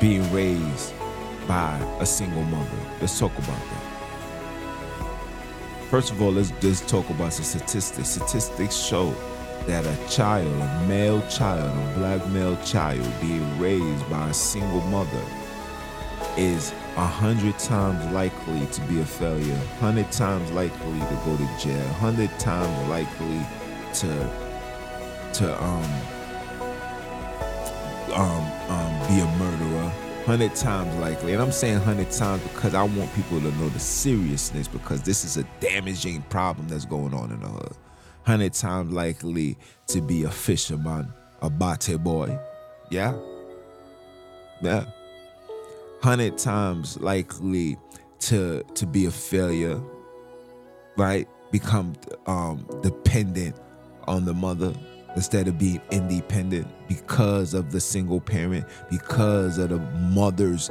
being 0.00 0.30
raised 0.32 0.94
by 1.46 1.76
a 2.00 2.06
single 2.06 2.42
mother. 2.44 2.78
Let's 3.00 3.18
talk 3.18 3.36
about 3.38 3.48
that. 3.48 3.84
First 5.90 6.12
of 6.12 6.22
all, 6.22 6.32
let's 6.32 6.52
just 6.60 6.86
talk 6.88 7.08
about 7.10 7.32
the 7.32 7.42
statistics. 7.42 8.10
Statistics 8.10 8.76
show 8.76 9.14
that 9.66 9.84
a 9.84 10.08
child, 10.08 10.46
a 10.46 10.84
male 10.88 11.20
child, 11.28 11.68
a 11.68 11.98
black 11.98 12.26
male 12.28 12.56
child 12.64 13.06
being 13.20 13.58
raised 13.58 14.08
by 14.10 14.28
a 14.28 14.34
single 14.34 14.80
mother 14.82 15.24
is 16.36 16.72
a 16.96 17.06
hundred 17.06 17.58
times 17.58 18.04
likely 18.12 18.66
to 18.66 18.80
be 18.82 19.00
a 19.00 19.04
failure, 19.04 19.60
hundred 19.80 20.10
times 20.12 20.50
likely 20.52 20.98
to 20.98 21.22
go 21.24 21.36
to 21.36 21.48
jail, 21.58 21.86
hundred 21.94 22.30
times 22.38 22.88
likely 22.88 23.40
to 23.94 24.48
to 25.34 25.62
um 25.62 25.84
um, 28.14 28.52
um, 28.70 29.08
be 29.08 29.20
a 29.20 29.26
murderer. 29.38 29.92
Hundred 30.26 30.54
times 30.54 30.94
likely, 30.96 31.32
and 31.32 31.40
I'm 31.40 31.52
saying 31.52 31.78
hundred 31.78 32.10
times 32.10 32.42
because 32.42 32.74
I 32.74 32.82
want 32.82 33.14
people 33.14 33.40
to 33.40 33.50
know 33.52 33.68
the 33.70 33.78
seriousness 33.78 34.68
because 34.68 35.00
this 35.00 35.24
is 35.24 35.38
a 35.38 35.44
damaging 35.58 36.20
problem 36.28 36.68
that's 36.68 36.84
going 36.84 37.14
on 37.14 37.30
in 37.30 37.40
the 37.40 37.48
hood. 37.48 37.72
Hundred 38.28 38.52
times 38.52 38.92
likely 38.92 39.56
to 39.86 40.02
be 40.02 40.24
a 40.24 40.30
fisherman, 40.30 41.10
a 41.40 41.48
bate 41.48 41.96
boy, 41.96 42.38
yeah, 42.90 43.16
yeah. 44.60 44.84
Hundred 46.02 46.36
times 46.36 46.98
likely 47.00 47.78
to 48.18 48.62
to 48.74 48.84
be 48.84 49.06
a 49.06 49.10
failure, 49.10 49.80
right? 50.98 51.26
Become 51.52 51.94
um, 52.26 52.66
dependent 52.82 53.56
on 54.06 54.26
the 54.26 54.34
mother, 54.34 54.74
instead 55.16 55.48
of 55.48 55.56
being 55.56 55.80
independent 55.90 56.66
because 56.86 57.54
of 57.54 57.72
the 57.72 57.80
single 57.80 58.20
parent, 58.20 58.66
because 58.90 59.56
of 59.56 59.70
the 59.70 59.78
mother's 59.78 60.70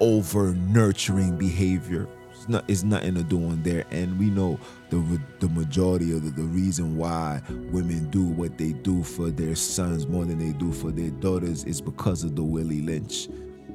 over 0.00 0.52
nurturing 0.52 1.38
behavior. 1.38 2.06
It's, 2.48 2.54
not, 2.54 2.64
it's 2.66 2.82
nothing 2.82 3.14
to 3.16 3.22
do 3.22 3.36
on 3.36 3.62
there. 3.62 3.84
And 3.90 4.18
we 4.18 4.30
know 4.30 4.58
the, 4.88 5.20
the 5.38 5.50
majority 5.50 6.12
of 6.16 6.24
the, 6.24 6.30
the 6.30 6.48
reason 6.48 6.96
why 6.96 7.42
women 7.70 8.08
do 8.08 8.24
what 8.24 8.56
they 8.56 8.72
do 8.72 9.02
for 9.02 9.28
their 9.28 9.54
sons 9.54 10.06
more 10.06 10.24
than 10.24 10.38
they 10.38 10.56
do 10.58 10.72
for 10.72 10.90
their 10.90 11.10
daughters 11.10 11.64
is 11.64 11.82
because 11.82 12.24
of 12.24 12.36
the 12.36 12.42
Willie 12.42 12.80
Lynch, 12.80 13.28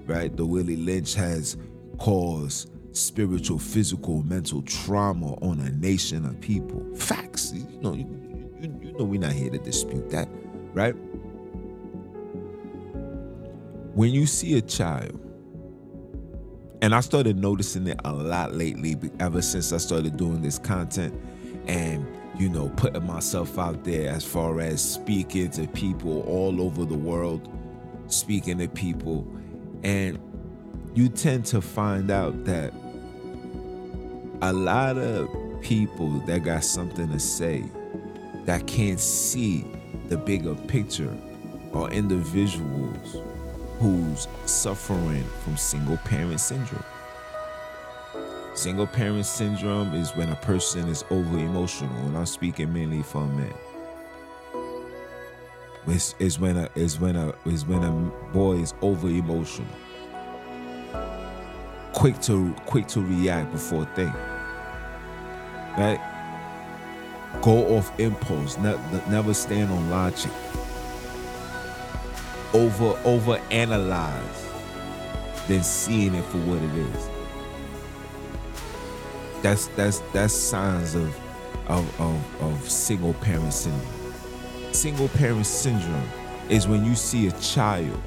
right? 0.07 0.35
The 0.35 0.43
Willie 0.43 0.75
Lynch 0.75 1.13
has 1.13 1.55
caused 1.99 2.71
spiritual, 2.93 3.59
physical, 3.59 4.23
mental 4.23 4.63
trauma 4.63 5.35
on 5.43 5.59
a 5.59 5.69
nation 5.69 6.25
of 6.25 6.41
people. 6.41 6.83
Facts. 6.95 7.53
You 7.53 7.79
know, 7.79 7.93
you, 7.93 8.07
you, 8.59 8.79
you 8.81 8.93
know 8.93 9.05
we're 9.05 9.21
not 9.21 9.33
here 9.33 9.51
to 9.51 9.59
dispute 9.59 10.09
that, 10.09 10.27
right? 10.73 10.95
When 13.93 14.09
you 14.09 14.25
see 14.25 14.57
a 14.57 14.61
child, 14.61 15.19
and 16.83 16.93
I 16.93 16.99
started 16.99 17.37
noticing 17.37 17.87
it 17.87 18.01
a 18.03 18.11
lot 18.11 18.55
lately 18.55 18.97
ever 19.21 19.41
since 19.41 19.71
I 19.71 19.77
started 19.77 20.17
doing 20.17 20.41
this 20.41 20.59
content 20.59 21.17
and 21.65 22.05
you 22.37 22.49
know 22.49 22.67
putting 22.75 23.07
myself 23.07 23.57
out 23.57 23.85
there 23.85 24.09
as 24.09 24.25
far 24.25 24.59
as 24.59 24.83
speaking 24.83 25.49
to 25.51 25.65
people 25.67 26.23
all 26.23 26.61
over 26.61 26.83
the 26.83 26.97
world 26.97 27.47
speaking 28.07 28.57
to 28.57 28.67
people. 28.67 29.25
And 29.83 30.19
you 30.93 31.07
tend 31.07 31.45
to 31.47 31.61
find 31.61 32.11
out 32.11 32.43
that 32.43 32.73
a 34.41 34.51
lot 34.51 34.97
of 34.97 35.29
people 35.61 36.19
that 36.25 36.43
got 36.43 36.65
something 36.65 37.09
to 37.13 37.19
say 37.19 37.63
that 38.43 38.67
can't 38.67 38.99
see 38.99 39.65
the 40.09 40.17
bigger 40.17 40.53
picture 40.53 41.15
are 41.73 41.89
individuals 41.91 43.21
who's 43.83 44.29
suffering 44.45 45.25
from 45.43 45.57
single 45.57 45.97
parent 45.97 46.39
syndrome. 46.39 46.85
Single 48.53 48.87
parent 48.87 49.25
syndrome 49.25 49.93
is 49.93 50.15
when 50.15 50.29
a 50.29 50.37
person 50.37 50.87
is 50.87 51.03
over 51.09 51.37
emotional, 51.37 51.93
and 52.05 52.17
I'm 52.17 52.25
speaking 52.25 52.71
mainly 52.71 53.03
for 53.03 53.25
men. 53.25 53.53
Is, 55.85 56.15
is 56.19 56.39
when 56.39 56.55
a 56.55 56.69
is 56.75 56.97
when 56.97 57.17
a 57.17 57.33
is 57.45 57.65
when 57.65 57.83
a 57.83 57.91
boy 58.31 58.53
is 58.53 58.73
over 58.81 59.09
emotional, 59.09 59.67
quick 61.91 62.21
to 62.21 62.53
quick 62.65 62.87
to 62.87 63.01
react 63.01 63.51
before 63.51 63.83
think, 63.95 64.13
right? 65.77 65.99
Go 67.41 67.75
off 67.75 67.99
impulse, 67.99 68.57
ne- 68.59 68.79
never 69.09 69.33
stand 69.33 69.69
on 69.71 69.89
logic. 69.89 70.31
Over 72.53 72.99
over 73.03 73.41
analyze, 73.49 74.43
than 75.47 75.63
seeing 75.63 76.15
it 76.15 76.23
for 76.25 76.37
what 76.39 76.61
it 76.61 76.75
is. 76.75 77.09
That's 79.41 79.67
that's 79.67 79.99
that's 80.13 80.33
signs 80.33 80.95
of 80.95 81.15
of 81.67 82.01
of, 82.01 82.41
of 82.41 82.69
single 82.69 83.13
parent 83.15 83.53
syndrome. 83.53 83.81
Single 84.71 85.09
parent 85.09 85.45
syndrome 85.45 86.09
is 86.49 86.67
when 86.67 86.85
you 86.85 86.95
see 86.95 87.27
a 87.27 87.31
child 87.39 88.01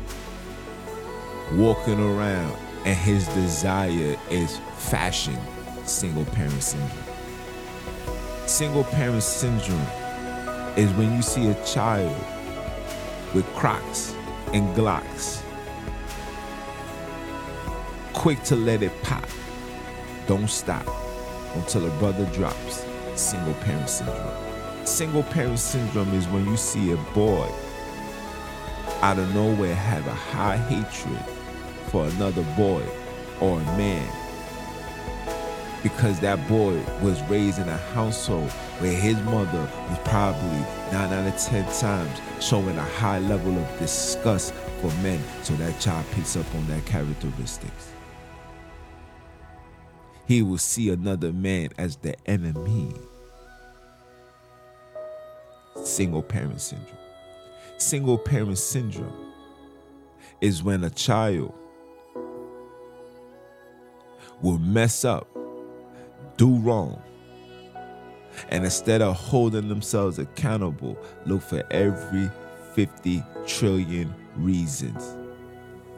walking 1.52 2.00
around 2.00 2.56
and 2.84 2.96
his 2.96 3.26
desire 3.28 4.16
is 4.30 4.58
fashion. 4.76 5.38
Single 5.84 6.24
parent 6.24 6.62
syndrome. 6.62 7.04
Single 8.46 8.84
parent 8.84 9.22
syndrome 9.22 9.86
is 10.76 10.90
when 10.94 11.14
you 11.14 11.22
see 11.22 11.48
a 11.48 11.64
child 11.64 12.16
with 13.34 13.44
Crocs 13.54 14.15
and 14.52 14.74
Glocks, 14.76 15.42
quick 18.12 18.42
to 18.44 18.56
let 18.56 18.82
it 18.82 18.92
pop. 19.02 19.24
Don't 20.26 20.48
stop 20.48 20.86
until 21.54 21.86
a 21.86 21.90
brother 21.98 22.26
drops. 22.26 22.84
Single 23.14 23.54
parent 23.54 23.88
syndrome. 23.88 24.86
Single 24.86 25.22
parent 25.24 25.58
syndrome 25.58 26.12
is 26.14 26.26
when 26.28 26.44
you 26.46 26.56
see 26.56 26.92
a 26.92 26.96
boy 27.14 27.48
out 29.02 29.18
of 29.18 29.34
nowhere 29.34 29.74
have 29.74 30.06
a 30.06 30.14
high 30.14 30.56
hatred 30.56 31.24
for 31.88 32.06
another 32.06 32.42
boy 32.56 32.82
or 33.40 33.60
a 33.60 33.64
man 33.76 34.08
because 35.82 36.18
that 36.20 36.48
boy 36.48 36.74
was 37.02 37.22
raised 37.24 37.58
in 37.58 37.68
a 37.68 37.76
household 37.76 38.50
where 38.78 38.92
his 38.92 39.16
mother 39.22 39.70
was 39.88 39.98
probably 40.04 40.60
nine 40.92 41.12
out 41.12 41.26
of 41.26 41.38
ten 41.40 41.64
times 41.80 42.20
showing 42.40 42.76
a 42.76 42.82
high 42.82 43.18
level 43.20 43.56
of 43.56 43.78
disgust 43.78 44.52
for 44.80 44.88
men 45.02 45.20
so 45.42 45.54
that 45.54 45.78
child 45.80 46.04
picks 46.12 46.36
up 46.36 46.46
on 46.54 46.66
that 46.68 46.84
characteristics 46.86 47.92
he 50.26 50.42
will 50.42 50.58
see 50.58 50.90
another 50.90 51.32
man 51.32 51.70
as 51.78 51.96
the 51.96 52.16
enemy. 52.28 52.92
Single 55.84 56.22
parent 56.22 56.60
syndrome. 56.60 56.98
Single 57.78 58.18
parent 58.18 58.58
syndrome 58.58 59.32
is 60.40 60.62
when 60.62 60.82
a 60.82 60.90
child 60.90 61.54
will 64.42 64.58
mess 64.58 65.04
up, 65.04 65.28
do 66.36 66.56
wrong, 66.58 67.00
and 68.48 68.64
instead 68.64 69.02
of 69.02 69.16
holding 69.16 69.68
themselves 69.68 70.18
accountable, 70.18 70.98
look 71.24 71.42
for 71.42 71.62
every 71.70 72.30
50 72.74 73.22
trillion 73.46 74.14
reasons 74.36 75.16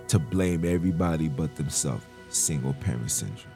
to 0.09 0.19
blame 0.19 0.65
everybody 0.65 1.29
but 1.29 1.55
themselves. 1.57 2.05
Single 2.31 2.75
parent 2.75 3.11
syndrome. 3.11 3.53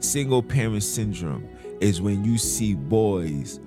Single 0.00 0.42
parent 0.42 0.82
syndrome 0.82 1.48
is 1.80 2.00
when 2.00 2.24
you 2.24 2.38
see 2.38 2.74
boys 2.74 3.60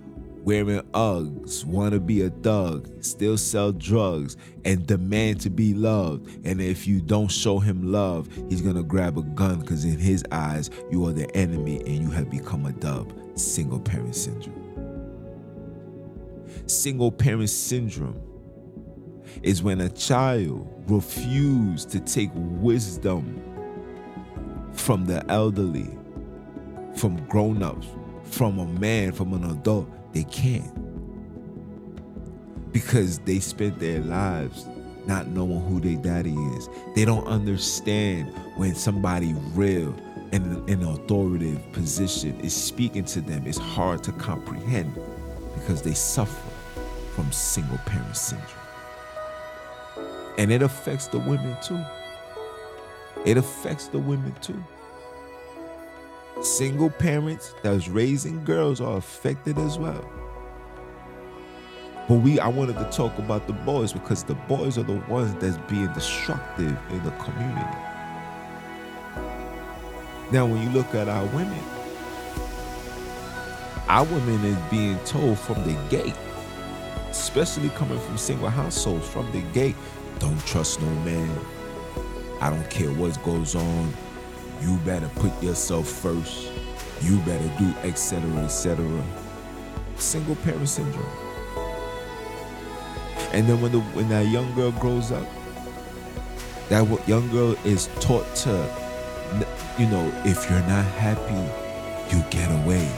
wearing 0.43 0.81
Uggs, 0.93 1.65
want 1.65 1.93
to 1.93 1.99
be 1.99 2.21
a 2.21 2.29
thug, 2.29 3.03
still 3.03 3.37
sell 3.37 3.71
drugs, 3.71 4.37
and 4.65 4.85
demand 4.87 5.41
to 5.41 5.49
be 5.49 5.73
loved. 5.73 6.45
And 6.45 6.61
if 6.61 6.87
you 6.87 7.01
don't 7.01 7.29
show 7.29 7.59
him 7.59 7.91
love, 7.91 8.29
he's 8.49 8.61
to 8.61 8.83
grab 8.83 9.17
a 9.17 9.23
gun 9.23 9.59
because 9.59 9.85
in 9.85 9.97
his 9.97 10.23
eyes, 10.31 10.69
you 10.91 11.05
are 11.07 11.13
the 11.13 11.33
enemy 11.35 11.79
and 11.79 11.97
you 11.97 12.09
have 12.11 12.29
become 12.29 12.65
a 12.65 12.71
dub. 12.71 13.13
Single 13.37 13.79
parent 13.79 14.15
syndrome. 14.15 14.63
Single 16.65 17.11
parent 17.11 17.49
syndrome 17.49 18.21
is 19.43 19.61
when 19.61 19.81
a 19.81 19.89
child 19.89 20.67
refuses 20.87 21.85
to 21.85 21.99
take 21.99 22.31
wisdom 22.33 23.41
from 24.73 25.05
the 25.05 25.23
elderly 25.29 25.97
from 26.97 27.17
grown-ups, 27.27 27.87
from 28.23 28.59
a 28.59 28.65
man, 28.65 29.11
from 29.11 29.33
an 29.33 29.43
adult. 29.51 29.89
They 30.13 30.23
can't. 30.23 30.73
Because 32.71 33.19
they 33.19 33.39
spent 33.39 33.79
their 33.79 34.01
lives 34.01 34.65
not 35.05 35.27
knowing 35.27 35.61
who 35.61 35.79
their 35.79 35.95
daddy 35.95 36.33
is. 36.33 36.69
They 36.95 37.05
don't 37.05 37.25
understand 37.27 38.31
when 38.57 38.75
somebody 38.75 39.33
real 39.53 39.95
in 40.31 40.43
an 40.67 40.83
authoritative 40.83 41.71
position 41.71 42.39
is 42.41 42.53
speaking 42.53 43.05
to 43.05 43.21
them. 43.21 43.47
It's 43.47 43.57
hard 43.57 44.03
to 44.03 44.11
comprehend 44.11 44.93
because 45.55 45.81
they 45.81 45.93
suffer 45.93 46.49
from 47.15 47.31
single 47.31 47.77
parent 47.79 48.15
syndrome. 48.15 48.51
And 50.37 50.51
it 50.51 50.61
affects 50.61 51.07
the 51.07 51.19
women 51.19 51.55
too. 51.63 51.83
It 53.25 53.37
affects 53.37 53.87
the 53.87 53.99
women 53.99 54.33
too. 54.41 54.61
Single 56.41 56.91
parents 56.91 57.55
that's 57.63 57.87
raising 57.87 58.43
girls 58.43 58.79
are 58.79 58.97
affected 58.97 59.57
as 59.57 59.79
well. 59.79 60.07
But 62.07 62.19
we 62.19 62.39
I 62.39 62.47
wanted 62.47 62.77
to 62.77 62.85
talk 62.91 63.17
about 63.17 63.47
the 63.47 63.53
boys 63.53 63.91
because 63.91 64.23
the 64.23 64.35
boys 64.35 64.77
are 64.77 64.83
the 64.83 65.01
ones 65.09 65.33
that's 65.41 65.57
being 65.69 65.91
destructive 65.93 66.77
in 66.91 67.03
the 67.03 67.11
community. 67.11 67.77
Now 70.31 70.45
when 70.45 70.61
you 70.61 70.69
look 70.69 70.93
at 70.93 71.09
our 71.09 71.25
women, 71.27 71.63
our 73.89 74.05
women 74.05 74.45
is 74.45 74.57
being 74.69 74.99
told 75.05 75.39
from 75.39 75.63
the 75.63 75.73
gate, 75.89 76.15
especially 77.09 77.69
coming 77.69 77.99
from 77.99 78.17
single 78.17 78.49
households 78.49 79.07
from 79.07 79.29
the 79.31 79.41
gate, 79.53 79.75
don't 80.19 80.39
trust 80.45 80.81
no 80.81 80.89
man. 81.03 81.39
I 82.41 82.51
don't 82.51 82.69
care 82.69 82.91
what 82.91 83.21
goes 83.23 83.55
on. 83.55 83.93
You 84.61 84.77
better 84.77 85.07
put 85.15 85.41
yourself 85.41 85.87
first. 85.87 86.51
You 87.01 87.17
better 87.19 87.47
do 87.59 87.73
etc. 87.83 88.29
etc. 88.43 89.03
Single 89.97 90.35
parent 90.37 90.67
syndrome. 90.67 91.05
And 93.33 93.47
then 93.47 93.61
when 93.61 93.71
the 93.71 93.79
when 93.79 94.09
that 94.09 94.27
young 94.27 94.53
girl 94.55 94.71
grows 94.71 95.11
up, 95.11 95.27
that 96.69 97.07
young 97.07 97.29
girl 97.29 97.55
is 97.65 97.87
taught 97.99 98.25
to, 98.37 98.51
you 99.77 99.85
know, 99.87 100.11
if 100.25 100.49
you're 100.49 100.59
not 100.61 100.85
happy, 100.95 102.15
you 102.15 102.23
get 102.29 102.49
away. 102.63 102.89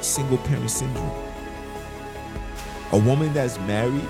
Single 0.00 0.38
parent 0.38 0.70
syndrome. 0.70 1.22
A 2.92 2.98
woman 2.98 3.32
that's 3.32 3.58
married 3.60 4.08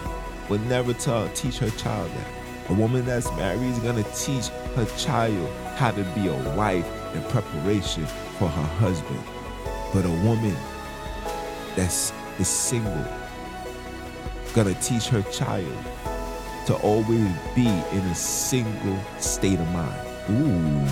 would 0.48 0.64
never 0.66 0.92
tell 0.92 1.28
teach 1.30 1.58
her 1.58 1.70
child 1.70 2.10
that. 2.10 2.45
A 2.68 2.74
woman 2.74 3.04
that's 3.04 3.30
married 3.32 3.62
is 3.62 3.78
gonna 3.78 4.02
teach 4.14 4.48
her 4.74 4.84
child 4.98 5.48
how 5.76 5.92
to 5.92 6.02
be 6.14 6.26
a 6.26 6.56
wife 6.56 6.86
in 7.14 7.22
preparation 7.24 8.04
for 8.38 8.48
her 8.48 8.68
husband. 8.78 9.22
But 9.92 10.04
a 10.04 10.10
woman 10.26 10.56
that's 11.76 12.12
is 12.38 12.48
single 12.48 13.04
gonna 14.56 14.74
teach 14.80 15.08
her 15.08 15.22
child 15.30 15.76
to 16.66 16.74
always 16.76 17.30
be 17.54 17.66
in 17.66 17.98
a 17.98 18.14
single 18.14 18.98
state 19.18 19.60
of 19.60 19.68
mind. 19.68 20.00
Ooh. 20.30 20.86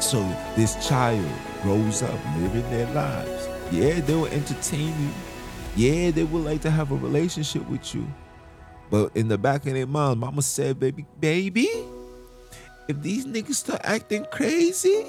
So 0.00 0.18
this 0.56 0.88
child 0.88 1.28
grows 1.62 2.02
up 2.02 2.18
living 2.38 2.68
their 2.70 2.86
lives. 2.94 3.48
Yeah, 3.70 4.00
they 4.00 4.14
will 4.14 4.26
entertain 4.26 4.88
you. 5.00 5.10
Yeah, 5.76 6.10
they 6.10 6.24
would 6.24 6.44
like 6.44 6.62
to 6.62 6.70
have 6.70 6.90
a 6.90 6.96
relationship 6.96 7.68
with 7.68 7.94
you. 7.94 8.06
But 8.90 9.16
in 9.16 9.28
the 9.28 9.38
back 9.38 9.66
of 9.66 9.74
their 9.74 9.86
mind, 9.86 10.20
mama 10.20 10.42
said, 10.42 10.78
baby, 10.78 11.06
baby, 11.18 11.68
if 12.88 13.00
these 13.02 13.26
niggas 13.26 13.54
start 13.54 13.80
acting 13.84 14.26
crazy 14.30 15.04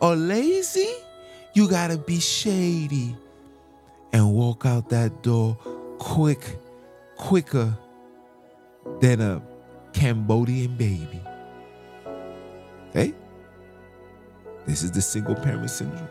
or 0.00 0.14
lazy, 0.14 0.88
you 1.54 1.68
gotta 1.68 1.98
be 1.98 2.20
shady 2.20 3.16
and 4.12 4.32
walk 4.32 4.64
out 4.66 4.88
that 4.90 5.22
door 5.22 5.56
quick, 5.98 6.58
quicker 7.16 7.76
than 9.00 9.20
a 9.20 9.42
Cambodian 9.92 10.76
baby. 10.76 11.20
Hey, 12.92 13.14
this 14.66 14.82
is 14.82 14.92
the 14.92 15.02
single 15.02 15.34
parent 15.34 15.70
syndrome. 15.70 16.08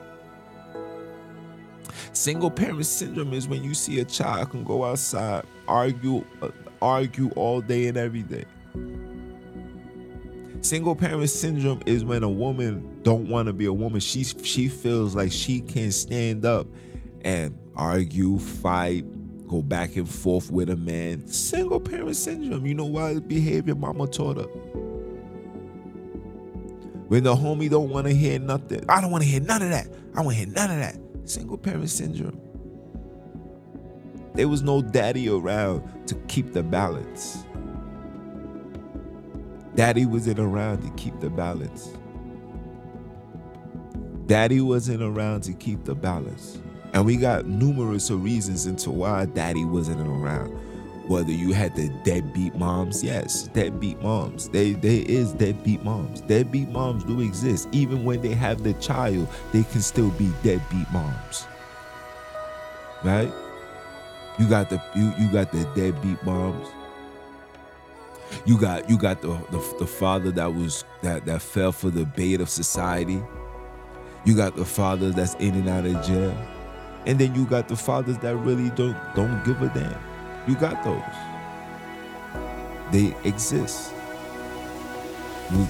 Single 2.11 2.51
parent 2.51 2.85
syndrome 2.85 3.33
is 3.33 3.47
when 3.47 3.63
you 3.63 3.73
see 3.73 3.99
a 3.99 4.05
child 4.05 4.51
can 4.51 4.63
go 4.63 4.83
outside, 4.83 5.45
argue, 5.67 6.25
uh, 6.41 6.49
argue 6.81 7.29
all 7.35 7.61
day 7.61 7.87
and 7.87 7.97
every 7.97 8.23
day 8.23 8.45
Single 10.61 10.95
parent 10.95 11.29
syndrome 11.29 11.81
is 11.85 12.03
when 12.03 12.23
a 12.23 12.29
woman 12.29 12.99
don't 13.03 13.29
want 13.29 13.47
to 13.47 13.53
be 13.53 13.65
a 13.65 13.73
woman. 13.73 13.99
She 13.99 14.23
she 14.23 14.67
feels 14.67 15.15
like 15.15 15.31
she 15.31 15.61
can't 15.61 15.93
stand 15.93 16.45
up 16.45 16.67
and 17.21 17.57
argue, 17.75 18.39
fight, 18.39 19.05
go 19.47 19.61
back 19.61 19.95
and 19.95 20.09
forth 20.09 20.51
with 20.51 20.69
a 20.69 20.75
man. 20.75 21.27
Single 21.27 21.79
parent 21.79 22.15
syndrome. 22.15 22.65
You 22.65 22.73
know 22.73 22.85
why? 22.85 23.19
Behavior 23.19 23.75
mama 23.75 24.07
taught 24.07 24.37
her. 24.37 24.47
When 27.07 27.23
the 27.23 27.35
homie 27.35 27.69
don't 27.69 27.89
want 27.89 28.07
to 28.07 28.13
hear 28.13 28.37
nothing. 28.39 28.83
I 28.89 28.99
don't 28.99 29.11
want 29.11 29.23
to 29.23 29.29
hear 29.29 29.39
none 29.39 29.61
of 29.61 29.69
that. 29.69 29.87
I 30.15 30.21
want 30.21 30.37
to 30.37 30.43
hear 30.43 30.53
none 30.53 30.71
of 30.71 30.79
that. 30.79 30.97
Single 31.29 31.57
parent 31.57 31.89
syndrome. 31.89 32.41
There 34.37 34.47
was 34.47 34.61
no 34.61 34.83
daddy 34.83 35.27
around 35.29 36.07
to 36.07 36.13
keep 36.27 36.53
the 36.53 36.61
balance. 36.61 37.43
Daddy 39.73 40.05
wasn't 40.05 40.37
around 40.37 40.83
to 40.83 40.91
keep 40.91 41.19
the 41.19 41.29
balance. 41.31 41.89
Daddy 44.27 44.61
wasn't 44.61 45.01
around 45.01 45.41
to 45.45 45.53
keep 45.53 45.85
the 45.85 45.95
balance. 45.95 46.59
And 46.93 47.03
we 47.03 47.17
got 47.17 47.47
numerous 47.47 48.11
reasons 48.11 48.67
into 48.67 48.91
why 48.91 49.25
daddy 49.25 49.65
wasn't 49.65 50.07
around. 50.07 50.49
Whether 51.09 51.31
you 51.31 51.53
had 51.53 51.75
the 51.75 51.89
deadbeat 52.03 52.53
moms, 52.53 53.03
yes, 53.03 53.47
deadbeat 53.47 54.03
moms. 54.03 54.49
They 54.49 54.73
there 54.73 55.03
is 55.07 55.33
deadbeat 55.33 55.83
moms. 55.83 56.21
Deadbeat 56.21 56.69
moms 56.69 57.03
do 57.05 57.21
exist. 57.21 57.69
Even 57.71 58.05
when 58.05 58.21
they 58.21 58.35
have 58.35 58.61
the 58.61 58.73
child, 58.73 59.27
they 59.51 59.63
can 59.63 59.81
still 59.81 60.11
be 60.11 60.31
deadbeat 60.43 60.91
moms. 60.91 61.47
Right? 63.03 63.33
You 64.39 64.47
got 64.47 64.69
the 64.69 64.81
you, 64.95 65.13
you 65.17 65.31
got 65.31 65.51
the 65.51 65.63
deadbeat 65.75 66.23
moms. 66.23 66.67
You 68.45 68.59
got 68.59 68.89
you 68.89 68.97
got 68.97 69.21
the, 69.21 69.29
the 69.51 69.75
the 69.79 69.87
father 69.87 70.31
that 70.31 70.53
was 70.53 70.83
that 71.01 71.25
that 71.25 71.41
fell 71.41 71.71
for 71.71 71.89
the 71.89 72.05
bait 72.05 72.41
of 72.41 72.49
society. 72.49 73.21
You 74.25 74.35
got 74.35 74.55
the 74.55 74.65
father 74.65 75.11
that's 75.11 75.35
in 75.35 75.55
and 75.55 75.69
out 75.69 75.85
of 75.85 76.05
jail. 76.05 76.37
And 77.05 77.17
then 77.19 77.33
you 77.35 77.45
got 77.45 77.67
the 77.69 77.75
fathers 77.77 78.17
that 78.19 78.35
really 78.35 78.69
don't 78.71 78.97
don't 79.15 79.43
give 79.45 79.61
a 79.61 79.69
damn. 79.69 79.99
You 80.47 80.55
got 80.55 80.83
those. 80.83 81.01
They 82.91 83.15
exist. 83.27 83.93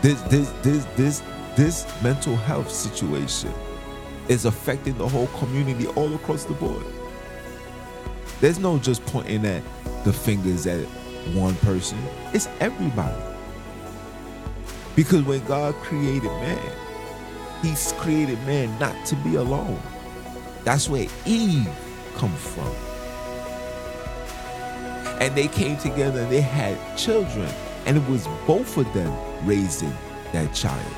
This 0.00 0.20
this 0.22 0.50
this 0.62 0.84
this 0.96 1.22
this 1.56 2.02
mental 2.04 2.36
health 2.36 2.70
situation 2.70 3.52
is 4.28 4.44
affecting 4.44 4.96
the 4.98 5.08
whole 5.08 5.26
community 5.38 5.86
all 5.88 6.14
across 6.14 6.44
the 6.44 6.54
board. 6.54 6.84
There's 8.40 8.58
no 8.58 8.78
just 8.78 9.04
pointing 9.06 9.44
at 9.46 9.62
the 10.04 10.12
fingers 10.12 10.66
at 10.66 10.84
one 11.34 11.54
person. 11.56 11.98
It's 12.32 12.48
everybody. 12.60 13.20
Because 14.94 15.22
when 15.22 15.44
God 15.44 15.74
created 15.76 16.30
man, 16.30 16.72
He's 17.62 17.92
created 17.98 18.38
man 18.46 18.78
not 18.78 19.06
to 19.06 19.16
be 19.16 19.34
alone. 19.34 19.80
That's 20.64 20.88
where 20.88 21.06
Eve 21.24 21.68
comes 22.14 22.40
from. 22.40 22.72
And 25.20 25.34
they 25.34 25.48
came 25.48 25.76
together 25.76 26.20
and 26.20 26.30
they 26.30 26.40
had 26.40 26.78
children. 26.96 27.48
And 27.86 27.96
it 27.96 28.08
was 28.08 28.28
both 28.46 28.76
of 28.76 28.92
them 28.92 29.12
raising 29.44 29.92
that 30.32 30.54
child. 30.54 30.94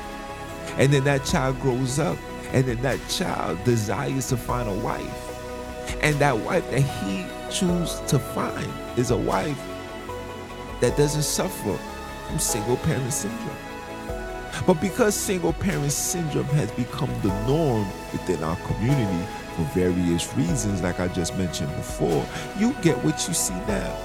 And 0.77 0.93
then 0.93 1.03
that 1.05 1.25
child 1.25 1.59
grows 1.59 1.97
up. 1.99 2.17
And 2.53 2.65
then 2.65 2.81
that 2.81 2.99
child 3.09 3.63
desires 3.63 4.27
to 4.29 4.37
find 4.37 4.67
a 4.67 4.73
wife. 4.73 5.97
And 6.01 6.15
that 6.17 6.37
wife 6.37 6.69
that 6.71 6.81
he 6.81 7.25
chooses 7.49 7.99
to 8.07 8.19
find 8.19 8.67
is 8.97 9.11
a 9.11 9.17
wife 9.17 9.59
that 10.81 10.97
doesn't 10.97 11.23
suffer 11.23 11.77
from 12.27 12.39
single 12.39 12.77
parent 12.77 13.13
syndrome. 13.13 13.57
But 14.67 14.75
because 14.81 15.15
single 15.15 15.53
parent 15.53 15.91
syndrome 15.91 16.45
has 16.45 16.71
become 16.71 17.09
the 17.21 17.29
norm 17.47 17.87
within 18.11 18.43
our 18.43 18.55
community 18.57 19.25
for 19.55 19.63
various 19.73 20.33
reasons, 20.35 20.81
like 20.81 20.99
I 20.99 21.07
just 21.07 21.37
mentioned 21.37 21.73
before, 21.75 22.25
you 22.57 22.73
get 22.81 22.97
what 23.03 23.27
you 23.27 23.33
see 23.33 23.53
now. 23.67 23.95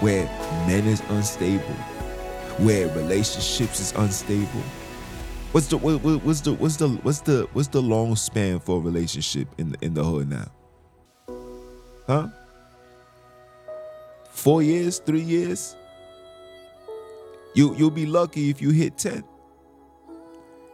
Where 0.00 0.26
men 0.66 0.86
is 0.86 1.00
unstable, 1.10 1.76
where 2.58 2.88
relationships 2.88 3.80
is 3.80 3.92
unstable. 3.92 4.62
What's 5.52 5.66
the 5.66 5.76
what, 5.76 6.00
what's 6.24 6.40
the 6.40 6.54
what's 6.54 6.76
the 6.76 6.88
what's 6.88 7.20
the 7.20 7.46
what's 7.52 7.68
the 7.68 7.82
long 7.82 8.16
span 8.16 8.58
for 8.58 8.78
a 8.78 8.80
relationship 8.80 9.48
in 9.58 9.76
in 9.82 9.92
the 9.92 10.02
hood 10.02 10.30
now? 10.30 10.50
Huh? 12.06 12.28
Four 14.30 14.62
years, 14.62 14.98
three 14.98 15.20
years? 15.20 15.76
You 17.54 17.74
you'll 17.76 17.90
be 17.90 18.06
lucky 18.06 18.48
if 18.48 18.62
you 18.62 18.70
hit 18.70 18.96
10. 18.96 19.22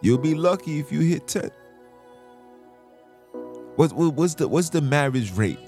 You'll 0.01 0.19
be 0.19 0.37
lucky 0.37 0.79
if 0.79 0.93
you 0.93 1.01
hit 1.01 1.27
10. 1.27 1.51
What, 3.75 3.93
what, 3.93 4.15
what's 4.15 4.35
the 4.35 4.47
what's 4.47 4.71
the 4.71 4.81
marriage 4.81 5.33
rate 5.33 5.59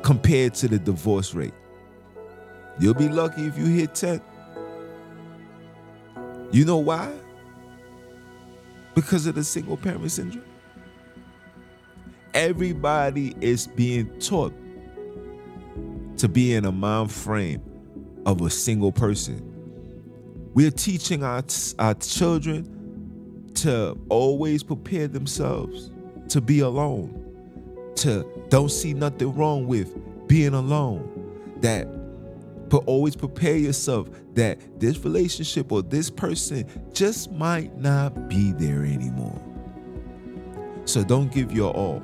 compared 0.00 0.54
to 0.54 0.68
the 0.68 0.78
divorce 0.78 1.34
rate? 1.34 1.52
You'll 2.78 2.94
be 2.94 3.08
lucky 3.08 3.46
if 3.46 3.58
you 3.58 3.66
hit 3.66 3.94
10. 3.94 4.22
You 6.50 6.64
know 6.64 6.78
why? 6.78 7.12
Because 9.00 9.24
of 9.24 9.34
the 9.34 9.42
single 9.42 9.78
parent 9.78 10.10
syndrome. 10.10 10.44
Everybody 12.34 13.34
is 13.40 13.66
being 13.66 14.10
taught 14.18 14.52
to 16.18 16.28
be 16.28 16.52
in 16.52 16.66
a 16.66 16.70
mind 16.70 17.10
frame 17.10 17.62
of 18.26 18.42
a 18.42 18.50
single 18.50 18.92
person. 18.92 19.40
We're 20.52 20.70
teaching 20.70 21.24
our, 21.24 21.42
our 21.78 21.94
children 21.94 23.50
to 23.54 23.98
always 24.10 24.62
prepare 24.62 25.08
themselves 25.08 25.90
to 26.28 26.42
be 26.42 26.60
alone, 26.60 27.94
to 27.96 28.26
don't 28.50 28.70
see 28.70 28.92
nothing 28.92 29.34
wrong 29.34 29.66
with 29.66 29.96
being 30.28 30.52
alone, 30.52 31.56
that 31.62 31.88
but 32.70 32.84
always 32.86 33.16
prepare 33.16 33.56
yourself 33.56 34.08
that 34.34 34.80
this 34.80 34.98
relationship 35.04 35.72
or 35.72 35.82
this 35.82 36.08
person 36.08 36.64
just 36.94 37.30
might 37.32 37.76
not 37.76 38.28
be 38.28 38.52
there 38.52 38.84
anymore. 38.84 39.38
So 40.84 41.04
don't 41.04 41.30
give 41.32 41.52
your 41.52 41.74
all. 41.74 42.02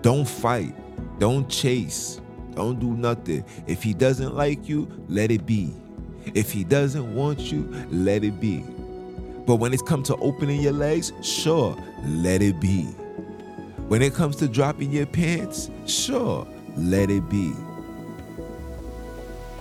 Don't 0.00 0.26
fight. 0.26 0.74
Don't 1.18 1.48
chase. 1.48 2.20
Don't 2.54 2.80
do 2.80 2.94
nothing. 2.94 3.44
If 3.66 3.82
he 3.82 3.94
doesn't 3.94 4.34
like 4.34 4.68
you, 4.68 4.88
let 5.08 5.30
it 5.30 5.46
be. 5.46 5.74
If 6.34 6.50
he 6.50 6.64
doesn't 6.64 7.14
want 7.14 7.38
you, 7.52 7.68
let 7.90 8.24
it 8.24 8.40
be. 8.40 8.64
But 9.46 9.56
when 9.56 9.72
it's 9.72 9.82
come 9.82 10.02
to 10.04 10.16
opening 10.16 10.60
your 10.60 10.72
legs, 10.72 11.12
sure, 11.22 11.76
let 12.04 12.42
it 12.42 12.60
be. 12.60 12.84
When 13.88 14.00
it 14.00 14.14
comes 14.14 14.36
to 14.36 14.48
dropping 14.48 14.90
your 14.90 15.06
pants, 15.06 15.70
sure, 15.86 16.46
let 16.76 17.10
it 17.10 17.28
be. 17.28 17.52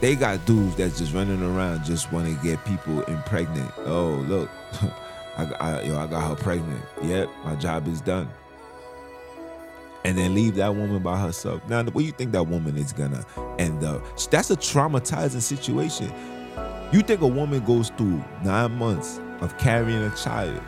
They 0.01 0.15
got 0.15 0.43
dudes 0.47 0.75
that's 0.75 0.97
just 0.97 1.13
running 1.13 1.43
around 1.43 1.83
just 1.85 2.11
want 2.11 2.27
to 2.27 2.33
get 2.43 2.63
people 2.65 3.03
impregnant. 3.03 3.71
Oh, 3.85 4.25
look, 4.27 4.49
I, 5.37 5.43
I, 5.59 5.81
yo, 5.83 5.95
I 5.95 6.07
got 6.07 6.27
her 6.27 6.35
pregnant. 6.35 6.83
Yep, 7.03 7.29
my 7.45 7.55
job 7.55 7.87
is 7.87 8.01
done. 8.01 8.27
And 10.03 10.17
then 10.17 10.33
leave 10.33 10.55
that 10.55 10.75
woman 10.75 11.03
by 11.03 11.19
herself. 11.19 11.61
Now, 11.69 11.83
what 11.83 11.93
do 11.93 12.03
you 12.03 12.11
think 12.11 12.31
that 12.31 12.47
woman 12.47 12.77
is 12.77 12.91
gonna 12.91 13.23
end 13.59 13.83
up? 13.83 14.03
That's 14.31 14.49
a 14.49 14.55
traumatizing 14.55 15.41
situation. 15.41 16.11
You 16.91 17.01
think 17.01 17.21
a 17.21 17.27
woman 17.27 17.63
goes 17.63 17.89
through 17.91 18.23
nine 18.43 18.71
months 18.71 19.19
of 19.39 19.55
carrying 19.59 20.01
a 20.03 20.15
child, 20.15 20.59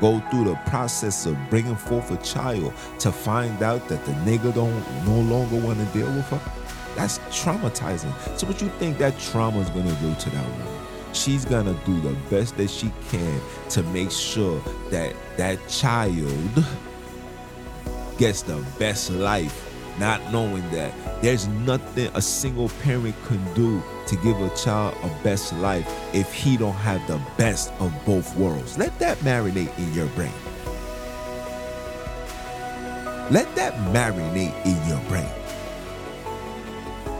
go 0.00 0.18
through 0.30 0.46
the 0.46 0.56
process 0.66 1.26
of 1.26 1.36
bringing 1.48 1.76
forth 1.76 2.10
a 2.10 2.16
child 2.24 2.72
to 2.98 3.12
find 3.12 3.62
out 3.62 3.88
that 3.88 4.04
the 4.04 4.12
nigga 4.12 4.52
don't 4.52 5.06
no 5.06 5.20
longer 5.32 5.64
want 5.64 5.78
to 5.78 5.84
deal 5.96 6.12
with 6.12 6.26
her, 6.30 6.40
that's 6.96 7.18
traumatizing. 7.30 8.12
So 8.38 8.46
what 8.46 8.60
you 8.60 8.68
think 8.78 8.98
that 8.98 9.18
trauma 9.18 9.60
is 9.60 9.70
gonna 9.70 9.94
do 10.00 10.14
to 10.14 10.30
that 10.30 10.48
woman? 10.50 10.66
She's 11.12 11.44
gonna 11.44 11.76
do 11.84 12.00
the 12.00 12.16
best 12.30 12.56
that 12.56 12.70
she 12.70 12.92
can 13.10 13.40
to 13.70 13.82
make 13.84 14.10
sure 14.10 14.62
that 14.90 15.14
that 15.36 15.66
child 15.68 16.64
gets 18.18 18.42
the 18.42 18.64
best 18.78 19.10
life 19.10 19.70
not 19.98 20.32
knowing 20.32 20.68
that 20.70 20.92
there's 21.20 21.46
nothing 21.48 22.10
a 22.14 22.22
single 22.22 22.70
parent 22.82 23.14
can 23.26 23.54
do 23.54 23.82
to 24.06 24.16
give 24.16 24.40
a 24.40 24.48
child 24.56 24.96
a 25.02 25.22
best 25.22 25.52
life 25.54 25.86
if 26.14 26.32
he 26.32 26.56
don't 26.56 26.72
have 26.72 27.06
the 27.06 27.20
best 27.36 27.70
of 27.80 27.92
both 28.06 28.34
worlds. 28.36 28.78
Let 28.78 28.98
that 28.98 29.18
marinate 29.18 29.76
in 29.78 29.92
your 29.92 30.06
brain. 30.08 30.32
Let 33.30 33.54
that 33.56 33.74
marinate 33.94 34.54
in 34.64 34.88
your 34.88 35.00
brain. 35.08 35.39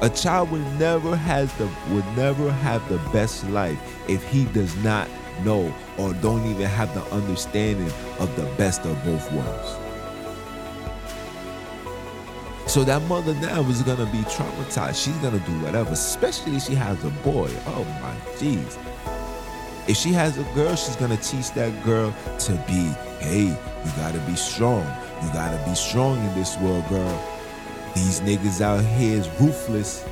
A 0.02 0.08
child 0.08 0.50
will 0.50 0.64
never 0.78 1.14
has 1.14 1.52
the 1.54 1.66
will 1.90 2.04
never 2.16 2.50
have 2.50 2.86
the 2.88 2.96
best 3.12 3.46
life 3.50 3.78
if 4.08 4.24
he 4.24 4.46
does 4.46 4.74
not 4.82 5.06
know 5.44 5.74
or 5.98 6.14
don't 6.14 6.46
even 6.46 6.66
have 6.66 6.94
the 6.94 7.04
understanding 7.14 7.92
of 8.18 8.34
the 8.34 8.44
best 8.56 8.86
of 8.86 9.04
both 9.04 9.30
worlds. 9.30 9.76
So 12.66 12.82
that 12.84 13.02
mother 13.02 13.34
now 13.34 13.60
is 13.68 13.82
gonna 13.82 14.06
be 14.06 14.20
traumatized. 14.20 15.04
She's 15.04 15.16
gonna 15.18 15.40
do 15.40 15.60
whatever, 15.60 15.90
especially 15.90 16.56
if 16.56 16.62
she 16.62 16.74
has 16.76 17.04
a 17.04 17.10
boy. 17.10 17.50
Oh 17.66 17.84
my 18.00 18.14
jeez. 18.38 18.78
If 19.86 19.98
she 19.98 20.12
has 20.12 20.38
a 20.38 20.44
girl, 20.54 20.76
she's 20.76 20.96
gonna 20.96 21.18
teach 21.18 21.50
that 21.52 21.84
girl 21.84 22.14
to 22.38 22.52
be, 22.66 22.88
hey, 23.18 23.48
you 23.48 23.92
gotta 23.96 24.20
be 24.20 24.36
strong. 24.36 24.86
You 25.22 25.30
gotta 25.34 25.62
be 25.68 25.74
strong 25.74 26.24
in 26.26 26.34
this 26.34 26.56
world, 26.58 26.88
girl. 26.88 27.39
These 27.94 28.20
niggas 28.20 28.60
out 28.60 28.84
here 28.84 29.18
is 29.18 29.28
ruthless. 29.40 30.04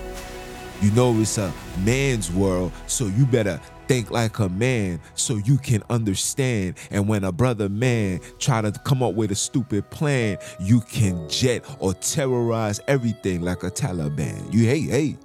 You 0.80 0.90
know 0.92 1.18
it's 1.20 1.38
a 1.38 1.52
man's 1.84 2.30
world, 2.30 2.72
so 2.86 3.06
you 3.06 3.26
better 3.26 3.60
think 3.88 4.10
like 4.10 4.38
a 4.38 4.48
man 4.48 5.00
so 5.14 5.36
you 5.36 5.58
can 5.58 5.82
understand. 5.90 6.76
And 6.90 7.08
when 7.08 7.24
a 7.24 7.32
brother 7.32 7.68
man 7.68 8.20
try 8.38 8.60
to 8.60 8.70
come 8.84 9.02
up 9.02 9.14
with 9.14 9.32
a 9.32 9.34
stupid 9.34 9.90
plan, 9.90 10.38
you 10.60 10.80
can 10.82 11.28
jet 11.28 11.64
or 11.80 11.94
terrorize 11.94 12.80
everything 12.86 13.42
like 13.42 13.64
a 13.64 13.70
Taliban. 13.70 14.52
You 14.52 14.66
hey, 14.66 14.80
hey, 14.82 15.16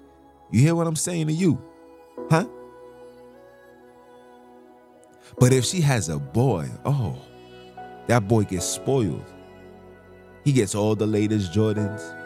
you 0.52 0.62
hear 0.62 0.76
what 0.76 0.88
I'm 0.88 0.96
saying 0.96 1.28
to 1.28 1.34
you? 1.34 1.62
Huh? 2.30 2.46
But 5.40 5.54
if 5.54 5.66
she 5.66 5.82
has 5.82 6.10
a 6.10 6.20
boy, 6.20 6.70
oh, 6.86 7.18
that 8.08 8.28
boy 8.28 8.44
gets 8.44 8.66
spoiled. 8.66 9.26
He 10.44 10.52
gets 10.52 10.76
all 10.76 10.96
the 10.96 11.08
latest 11.08 11.54
Jordans. 11.54 12.23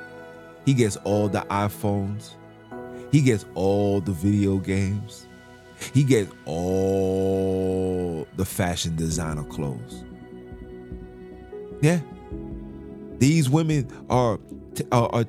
He 0.67 0.73
gets 0.73 0.97
all 0.97 1.29
the 1.29 1.39
iPhones. 1.49 2.31
He 3.09 3.21
gets 3.21 3.45
all 3.55 4.01
the 4.01 4.11
video 4.11 4.57
games. 4.57 5.25
He 5.93 6.03
gets 6.03 6.29
all 6.43 8.27
the 8.35 8.43
fashion 8.43 8.97
designer 8.97 9.45
clothes. 9.45 10.03
Yeah. 11.79 12.01
These 13.17 13.49
women 13.49 13.89
are, 14.09 14.41
are, 14.91 15.09
are 15.15 15.25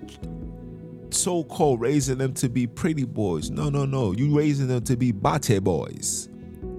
so 1.10 1.44
called 1.44 1.82
raising 1.82 2.18
them 2.18 2.34
to 2.34 2.48
be 2.48 2.66
pretty 2.66 3.04
boys. 3.04 3.48
No, 3.48 3.70
no, 3.70 3.84
no. 3.84 4.10
You 4.10 4.36
raising 4.36 4.66
them 4.66 4.82
to 4.82 4.96
be 4.96 5.12
bate 5.12 5.62
boys. 5.62 6.28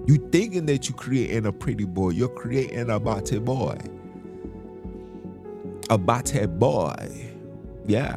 You 0.04 0.16
thinking 0.30 0.66
that 0.66 0.86
you're 0.86 0.98
creating 0.98 1.46
a 1.46 1.52
pretty 1.52 1.86
boy. 1.86 2.10
You're 2.10 2.28
creating 2.28 2.90
a 2.90 3.00
bate 3.00 3.42
boy. 3.42 3.78
A 5.88 5.96
bate 5.96 6.58
boy. 6.58 7.30
Yeah 7.86 8.16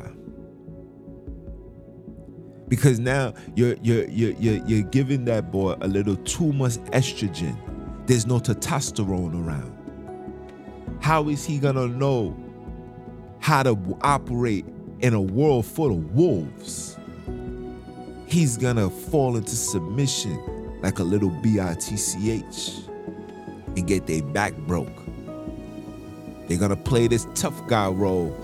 because 2.74 3.00
now 3.00 3.32
you're 3.54 3.76
you're 3.84 4.06
you're 4.06 4.32
you're, 4.32 4.66
you're 4.66 4.82
giving 4.90 5.26
that 5.26 5.52
boy 5.52 5.76
a 5.82 5.88
little 5.88 6.16
too 6.16 6.52
much 6.54 6.72
estrogen. 6.90 7.56
There's 8.08 8.26
no 8.26 8.40
testosterone 8.40 9.46
around. 9.46 10.98
How 11.00 11.30
is 11.30 11.46
he 11.46 11.60
gonna 11.60 11.88
know 11.88 12.36
how 13.38 13.62
to 13.62 13.78
operate 14.02 14.66
in 15.02 15.14
a 15.14 15.22
world 15.22 15.68
full 15.68 15.92
of 15.92 16.16
wolves? 16.16 16.98
He's 18.26 18.58
gonna 18.58 18.90
fall 18.90 19.38
into 19.38 19.56
submission 19.56 20.82
like 20.82 20.98
a 20.98 21.04
little 21.04 21.30
bitch 21.30 22.88
and 23.78 23.86
get 23.86 24.08
their 24.08 24.24
back 24.24 24.58
broke. 24.66 25.06
They're 26.48 26.58
gonna 26.58 26.76
play 26.76 27.06
this 27.06 27.28
tough 27.36 27.68
guy 27.68 27.88
role 27.90 28.36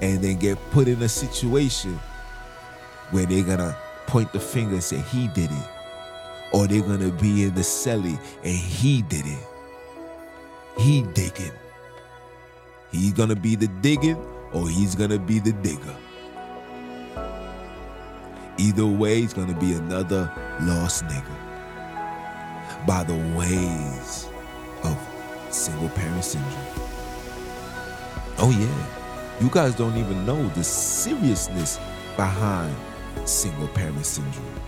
and 0.00 0.22
then 0.22 0.36
get 0.36 0.56
put 0.70 0.86
in 0.86 1.02
a 1.02 1.08
situation 1.08 1.98
where 3.12 3.26
they're 3.26 3.44
gonna 3.44 3.76
point 4.06 4.32
the 4.32 4.40
finger 4.40 4.74
and 4.74 4.82
say 4.82 4.98
he 4.98 5.28
did 5.28 5.50
it. 5.50 5.68
Or 6.52 6.66
they're 6.66 6.82
gonna 6.82 7.10
be 7.10 7.44
in 7.44 7.54
the 7.54 7.60
celly 7.60 8.18
and 8.42 8.54
he 8.54 9.02
did 9.02 9.24
it. 9.26 9.46
He 10.78 11.02
digging. 11.14 11.52
He's 12.90 13.12
gonna 13.12 13.36
be 13.36 13.54
the 13.54 13.68
digging 13.80 14.16
or 14.52 14.68
he's 14.68 14.94
gonna 14.94 15.18
be 15.18 15.38
the 15.38 15.52
digger. 15.52 15.96
Either 18.58 18.86
way, 18.86 19.20
he's 19.20 19.32
gonna 19.32 19.58
be 19.58 19.72
another 19.74 20.30
lost 20.62 21.04
nigga. 21.04 21.36
By 22.86 23.04
the 23.04 23.14
ways 23.36 24.28
of 24.84 24.98
single 25.50 25.88
parent 25.90 26.24
syndrome. 26.24 26.52
Oh 28.38 28.50
yeah. 28.50 29.42
You 29.42 29.50
guys 29.50 29.74
don't 29.74 29.96
even 29.96 30.26
know 30.26 30.48
the 30.50 30.64
seriousness 30.64 31.78
behind 32.16 32.74
single 33.24 33.68
parent 33.68 34.04
syndrome. 34.04 34.62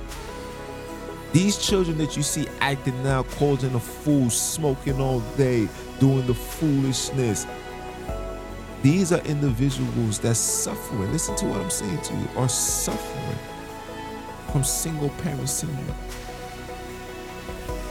These 1.35 1.59
children 1.59 1.99
that 1.99 2.17
you 2.17 2.23
see 2.23 2.47
acting 2.61 3.03
now, 3.03 3.25
causing 3.25 3.75
a 3.75 3.81
fool, 3.81 4.31
smoking 4.31 5.01
all 5.01 5.19
day, 5.37 5.69
doing 5.99 6.25
the 6.29 6.35
foolishness. 6.35 7.45
These 8.83 9.13
are 9.13 9.19
individuals 9.23 10.21
that's 10.21 10.39
suffering. 10.39 11.11
Listen 11.11 11.35
to 11.35 11.47
what 11.47 11.61
I'm 11.61 11.71
saying 11.71 12.01
to 12.03 12.15
you, 12.15 12.29
are 12.37 12.49
suffering 12.49 13.39
from 14.53 14.63
single 14.63 15.09
parent 15.09 15.49
syndrome. 15.49 15.97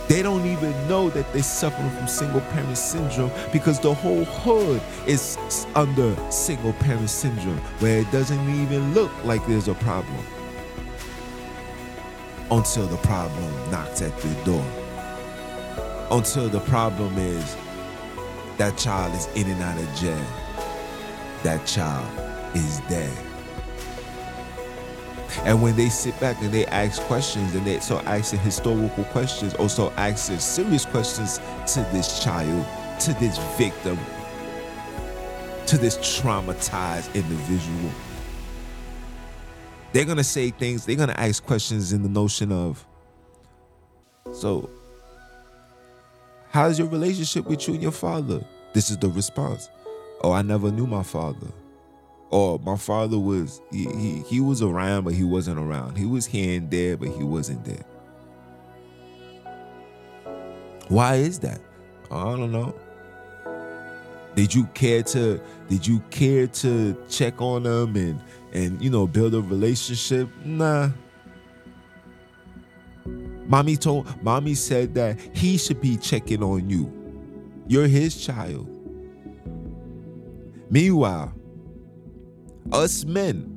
They 0.07 0.21
don't 0.21 0.45
even 0.45 0.71
know 0.87 1.09
that 1.09 1.33
they're 1.33 1.43
suffering 1.43 1.89
from 1.97 2.07
single 2.07 2.39
parent 2.39 2.77
syndrome 2.77 3.31
because 3.51 3.77
the 3.81 3.93
whole 3.93 4.23
hood 4.23 4.81
is 5.05 5.37
under 5.75 6.15
single 6.31 6.71
parent 6.71 7.09
syndrome, 7.09 7.57
where 7.79 7.99
it 7.99 8.11
doesn't 8.13 8.49
even 8.61 8.93
look 8.93 9.11
like 9.25 9.45
there's 9.47 9.67
a 9.67 9.73
problem 9.73 10.23
until 12.53 12.85
the 12.85 12.97
problem 12.97 13.71
knocks 13.71 14.03
at 14.03 14.15
the 14.19 14.29
door. 14.45 14.63
Until 16.11 16.49
the 16.49 16.59
problem 16.59 17.17
is 17.17 17.57
that 18.57 18.77
child 18.77 19.11
is 19.15 19.27
in 19.35 19.49
and 19.49 19.59
out 19.63 19.75
of 19.75 19.95
jail. 19.95 20.25
That 21.41 21.65
child 21.65 22.07
is 22.55 22.79
dead. 22.81 23.11
And 25.45 25.63
when 25.63 25.75
they 25.75 25.89
sit 25.89 26.17
back 26.19 26.39
and 26.43 26.51
they 26.51 26.67
ask 26.67 27.01
questions 27.03 27.55
and 27.55 27.65
they 27.65 27.79
start 27.79 28.05
asking 28.05 28.39
historical 28.41 29.03
questions, 29.05 29.55
also 29.55 29.89
asking 29.97 30.37
serious 30.37 30.85
questions 30.85 31.39
to 31.73 31.79
this 31.91 32.23
child, 32.23 32.67
to 32.99 33.13
this 33.15 33.39
victim, 33.57 33.97
to 35.65 35.77
this 35.79 35.97
traumatized 35.97 37.11
individual 37.15 37.89
they're 39.93 40.05
gonna 40.05 40.23
say 40.23 40.49
things, 40.49 40.85
they're 40.85 40.95
gonna 40.95 41.15
ask 41.17 41.45
questions 41.45 41.93
in 41.93 42.03
the 42.03 42.09
notion 42.09 42.51
of, 42.51 42.85
so 44.33 44.69
how's 46.51 46.79
your 46.79 46.87
relationship 46.89 47.45
with 47.45 47.67
you 47.67 47.75
and 47.75 47.83
your 47.83 47.91
father? 47.91 48.43
This 48.73 48.89
is 48.89 48.97
the 48.97 49.09
response. 49.09 49.69
Oh, 50.21 50.31
I 50.31 50.41
never 50.41 50.71
knew 50.71 50.87
my 50.87 51.03
father. 51.03 51.47
Or 52.31 52.57
my 52.59 52.77
father 52.77 53.19
was 53.19 53.61
he, 53.71 53.85
he, 53.93 54.21
he 54.23 54.39
was 54.39 54.63
around, 54.63 55.03
but 55.03 55.13
he 55.13 55.23
wasn't 55.23 55.59
around. 55.59 55.97
He 55.97 56.05
was 56.07 56.25
here 56.25 56.57
and 56.57 56.71
there, 56.71 56.97
but 56.97 57.09
he 57.09 57.23
wasn't 57.23 57.63
there. 57.63 57.85
Why 60.87 61.15
is 61.15 61.39
that? 61.39 61.59
I 62.09 62.23
don't 62.23 62.51
know. 62.51 62.73
Did 64.35 64.55
you 64.55 64.65
care 64.73 65.03
to 65.03 65.39
did 65.69 65.85
you 65.85 65.99
care 66.09 66.47
to 66.47 66.97
check 67.07 67.39
on 67.39 67.63
them 67.63 67.95
and 67.95 68.19
and 68.53 68.81
you 68.81 68.89
know 68.89 69.05
build 69.07 69.33
a 69.33 69.41
relationship? 69.41 70.29
Nah. 70.45 70.91
Mommy 73.45 73.75
told 73.75 74.23
mommy 74.23 74.55
said 74.55 74.95
that 74.95 75.19
he 75.35 75.57
should 75.57 75.81
be 75.81 75.97
checking 75.97 76.41
on 76.41 76.69
you. 76.69 76.91
You're 77.67 77.87
his 77.87 78.25
child. 78.25 78.69
Meanwhile, 80.69 81.33
us 82.71 83.03
men 83.03 83.49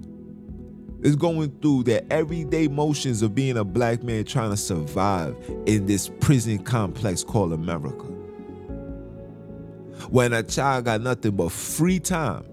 is 1.02 1.14
going 1.14 1.50
through 1.60 1.84
the 1.84 2.12
everyday 2.12 2.66
motions 2.68 3.22
of 3.22 3.34
being 3.34 3.56
a 3.56 3.64
black 3.64 4.02
man 4.02 4.24
trying 4.24 4.50
to 4.50 4.56
survive 4.56 5.36
in 5.66 5.86
this 5.86 6.10
prison 6.20 6.58
complex 6.58 7.22
called 7.22 7.52
America 7.52 8.04
when 10.10 10.32
a 10.32 10.42
child 10.42 10.84
got 10.84 11.00
nothing 11.00 11.32
but 11.32 11.50
free 11.50 11.98
time. 11.98 12.44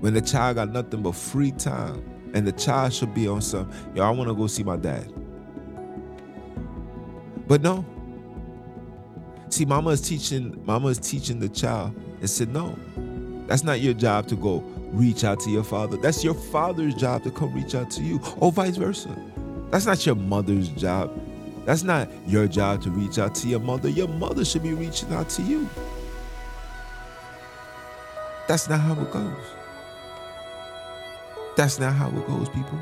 When 0.00 0.14
the 0.14 0.20
child 0.20 0.56
got 0.56 0.70
nothing 0.70 1.02
but 1.02 1.14
free 1.14 1.52
time, 1.52 2.04
and 2.34 2.46
the 2.46 2.52
child 2.52 2.92
should 2.92 3.14
be 3.14 3.28
on 3.28 3.40
some, 3.40 3.70
yo, 3.94 4.02
I 4.02 4.10
want 4.10 4.28
to 4.28 4.34
go 4.34 4.46
see 4.46 4.62
my 4.64 4.76
dad. 4.76 5.12
But 7.46 7.62
no. 7.62 7.84
See, 9.50 9.64
mama 9.64 9.90
is 9.90 10.00
teaching, 10.00 10.60
mama 10.64 10.88
is 10.88 10.98
teaching 10.98 11.38
the 11.38 11.48
child 11.48 11.94
and 12.20 12.28
said, 12.28 12.48
no, 12.48 12.76
that's 13.46 13.62
not 13.62 13.80
your 13.80 13.94
job 13.94 14.26
to 14.28 14.36
go 14.36 14.58
reach 14.90 15.22
out 15.22 15.40
to 15.40 15.50
your 15.50 15.62
father. 15.62 15.96
That's 15.96 16.24
your 16.24 16.34
father's 16.34 16.94
job 16.94 17.22
to 17.24 17.30
come 17.30 17.54
reach 17.54 17.74
out 17.74 17.90
to 17.92 18.02
you, 18.02 18.20
or 18.38 18.50
vice 18.50 18.76
versa. 18.76 19.14
That's 19.70 19.86
not 19.86 20.04
your 20.04 20.16
mother's 20.16 20.68
job 20.68 21.10
that's 21.64 21.82
not 21.82 22.08
your 22.26 22.46
job 22.46 22.82
to 22.82 22.90
reach 22.90 23.18
out 23.18 23.34
to 23.36 23.48
your 23.48 23.60
mother. 23.60 23.88
Your 23.88 24.08
mother 24.08 24.44
should 24.44 24.62
be 24.62 24.74
reaching 24.74 25.12
out 25.12 25.30
to 25.30 25.42
you. 25.42 25.68
That's 28.46 28.68
not 28.68 28.80
how 28.80 29.00
it 29.00 29.10
goes. 29.10 29.63
That's 31.56 31.78
not 31.78 31.92
how 31.92 32.08
it 32.08 32.26
goes, 32.26 32.48
people. 32.48 32.78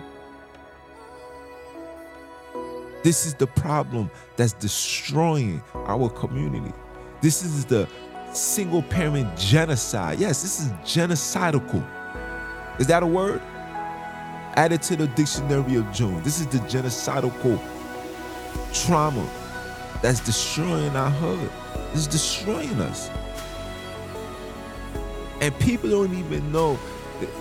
This 3.02 3.26
is 3.26 3.34
the 3.34 3.46
problem 3.46 4.10
that's 4.36 4.52
destroying 4.52 5.62
our 5.74 6.08
community. 6.08 6.72
This 7.20 7.42
is 7.44 7.64
the 7.64 7.88
single 8.32 8.82
parent 8.82 9.36
genocide. 9.36 10.18
Yes, 10.20 10.42
this 10.42 10.60
is 10.60 10.68
genocidal. 10.84 11.62
Is 12.78 12.86
that 12.86 13.02
a 13.02 13.06
word? 13.06 13.42
Added 14.54 14.82
to 14.82 14.96
the 14.96 15.08
dictionary 15.08 15.76
of 15.76 15.92
June. 15.92 16.22
This 16.22 16.40
is 16.40 16.46
the 16.46 16.58
genocidal 16.58 17.32
trauma 18.72 19.28
that's 20.00 20.20
destroying 20.20 20.94
our 20.96 21.10
hood. 21.10 21.50
It's 21.92 22.06
destroying 22.06 22.80
us. 22.80 23.10
And 25.40 25.58
people 25.58 25.90
don't 25.90 26.14
even 26.14 26.52
know. 26.52 26.78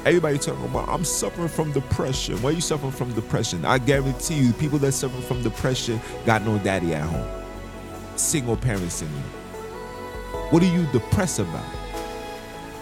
Everybody 0.06 0.38
talking 0.38 0.66
about 0.66 0.90
I'm 0.90 1.04
suffering 1.04 1.48
from 1.48 1.72
depression. 1.72 2.42
Why 2.42 2.50
are 2.50 2.54
you 2.54 2.62
suffering 2.62 2.92
from 2.92 3.14
depression? 3.14 3.66
I 3.66 3.78
guarantee 3.78 4.36
you, 4.36 4.54
people 4.54 4.78
that 4.80 4.92
suffer 4.92 5.22
from 5.22 5.44
depression 5.44 6.00
got 6.26 6.44
no 6.44 6.58
daddy 6.60 6.94
at 6.94 7.04
home. 7.04 7.28
Single 8.16 8.58
parents 8.58 9.02
in 9.02 9.08
syndrome. 9.08 9.24
What 10.52 10.64
are 10.64 10.74
you 10.74 10.86
depressed 10.92 11.40
about? 11.40 11.66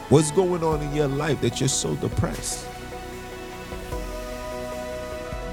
What's 0.10 0.32
going 0.32 0.64
on 0.64 0.82
in 0.82 0.94
your 0.96 1.08
life 1.08 1.40
that 1.42 1.60
you're 1.60 1.70
so 1.70 1.96
depressed? 1.96 2.66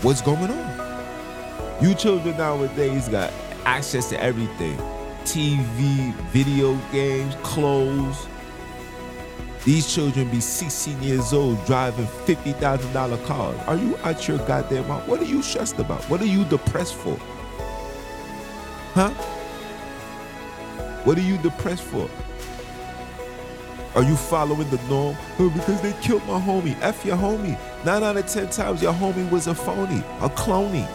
What's 0.02 0.22
going 0.22 0.50
on? 0.50 1.82
You 1.82 1.94
children 1.94 2.36
nowadays 2.38 3.08
got 3.08 3.32
access 3.64 4.08
to 4.10 4.22
everything 4.22 4.78
TV, 5.24 6.14
video 6.30 6.76
games, 6.92 7.34
clothes. 7.42 8.26
These 9.66 9.92
children 9.92 10.30
be 10.30 10.38
16 10.38 11.02
years 11.02 11.32
old 11.32 11.62
driving 11.66 12.06
$50,000 12.06 13.26
cars. 13.26 13.58
Are 13.66 13.74
you 13.74 13.98
out 14.04 14.28
your 14.28 14.38
goddamn 14.46 14.86
mind? 14.86 15.08
What 15.08 15.20
are 15.20 15.24
you 15.24 15.42
stressed 15.42 15.80
about? 15.80 16.04
What 16.04 16.20
are 16.20 16.26
you 16.26 16.44
depressed 16.44 16.94
for? 16.94 17.18
Huh? 18.94 19.10
What 21.02 21.18
are 21.18 21.22
you 21.22 21.36
depressed 21.38 21.82
for? 21.82 22.08
Are 23.96 24.04
you 24.04 24.14
following 24.14 24.70
the 24.70 24.80
norm? 24.88 25.16
Oh, 25.40 25.50
because 25.50 25.82
they 25.82 25.94
killed 26.00 26.24
my 26.26 26.38
homie. 26.38 26.80
F 26.80 27.04
your 27.04 27.16
homie. 27.16 27.58
Nine 27.84 28.04
out 28.04 28.16
of 28.16 28.26
ten 28.28 28.48
times 28.50 28.80
your 28.80 28.92
homie 28.92 29.28
was 29.32 29.48
a 29.48 29.54
phony, 29.54 29.98
a 30.20 30.28
cloney. 30.28 30.86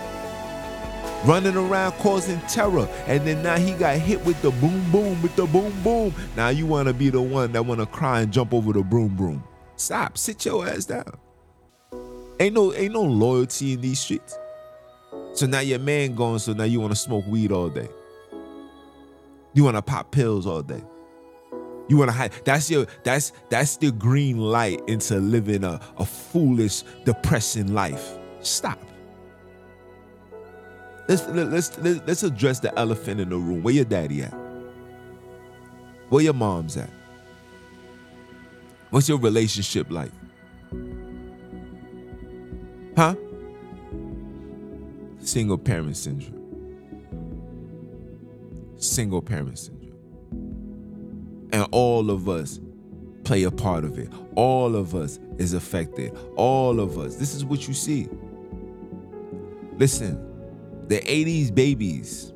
Running 1.26 1.56
around 1.56 1.94
causing 1.94 2.40
terror. 2.42 2.88
And 3.06 3.26
then 3.26 3.44
now 3.44 3.58
he 3.58 3.74
got 3.74 3.98
hit 3.98 4.24
with 4.26 4.42
the 4.42 4.52
boom 4.52 4.92
boom, 4.92 5.22
with 5.22 5.36
the 5.36 5.46
boom 5.46 5.74
boom. 5.84 6.14
Now 6.36 6.50
you 6.50 6.66
wanna 6.66 6.94
be 6.94 7.10
the 7.10 7.22
one 7.22 7.52
that 7.52 7.66
wanna 7.66 7.86
cry 7.86 8.22
and 8.22 8.32
jump 8.32 8.54
over 8.54 8.74
the 8.74 8.82
broom 8.82 9.16
broom. 9.16 9.44
Stop, 9.76 10.18
sit 10.18 10.46
your 10.46 10.68
ass 10.68 10.86
down. 10.86 11.18
Ain't 12.40 12.56
no 12.56 12.74
ain't 12.74 12.94
no 12.94 13.04
loyalty 13.04 13.74
in 13.74 13.82
these 13.82 14.00
streets. 14.00 14.38
So 15.34 15.46
now 15.46 15.60
your 15.60 15.80
man 15.80 16.16
gone, 16.16 16.40
so 16.40 16.54
now 16.54 16.64
you 16.64 16.80
wanna 16.80 16.96
smoke 16.96 17.26
weed 17.28 17.52
all 17.52 17.70
day. 17.70 17.90
You 19.54 19.64
wanna 19.64 19.82
pop 19.82 20.12
pills 20.12 20.48
all 20.48 20.62
day. 20.62 20.84
You 21.92 21.98
want 21.98 22.10
to 22.10 22.16
hide. 22.16 22.32
That's 22.46 22.72
your. 22.72 22.88
That's 23.04 23.34
that's 23.50 23.76
the 23.76 23.92
green 23.92 24.38
light 24.38 24.82
into 24.88 25.20
living 25.20 25.66
a, 25.66 25.82
a 25.98 26.06
foolish, 26.06 26.84
depressing 27.04 27.74
life. 27.74 28.18
Stop. 28.40 28.80
Let's 31.12 31.28
let's 31.28 31.78
let's 32.08 32.24
address 32.24 32.62
the 32.62 32.74
elephant 32.80 33.20
in 33.20 33.28
the 33.28 33.36
room. 33.36 33.64
Where 33.64 33.74
your 33.74 33.84
daddy 33.84 34.24
at? 34.24 34.34
Where 36.08 36.24
your 36.24 36.34
mom's 36.34 36.78
at? 36.78 36.90
What's 38.92 39.10
your 39.10 39.18
relationship 39.18 39.92
like? 39.92 40.14
Huh? 42.96 43.16
Single 45.20 45.58
parent 45.58 45.98
syndrome. 45.98 46.38
Single 48.78 49.22
parent 49.22 49.60
syndrome. 49.60 51.50
And 51.52 51.68
all 51.72 52.10
of 52.10 52.30
us 52.30 52.62
play 53.26 53.44
a 53.44 53.52
part 53.52 53.84
of 53.84 54.00
it. 54.00 54.10
All 54.36 54.78
of 54.78 54.96
us 54.96 55.20
is 55.40 55.54
affected. 55.54 56.18
All 56.38 56.80
of 56.80 56.98
us. 56.98 57.18
This 57.18 57.36
is 57.36 57.44
what 57.44 57.68
you 57.68 57.74
see. 57.74 58.08
Listen, 59.74 60.31
the 60.88 61.00
80s 61.00 61.54
babies, 61.54 62.34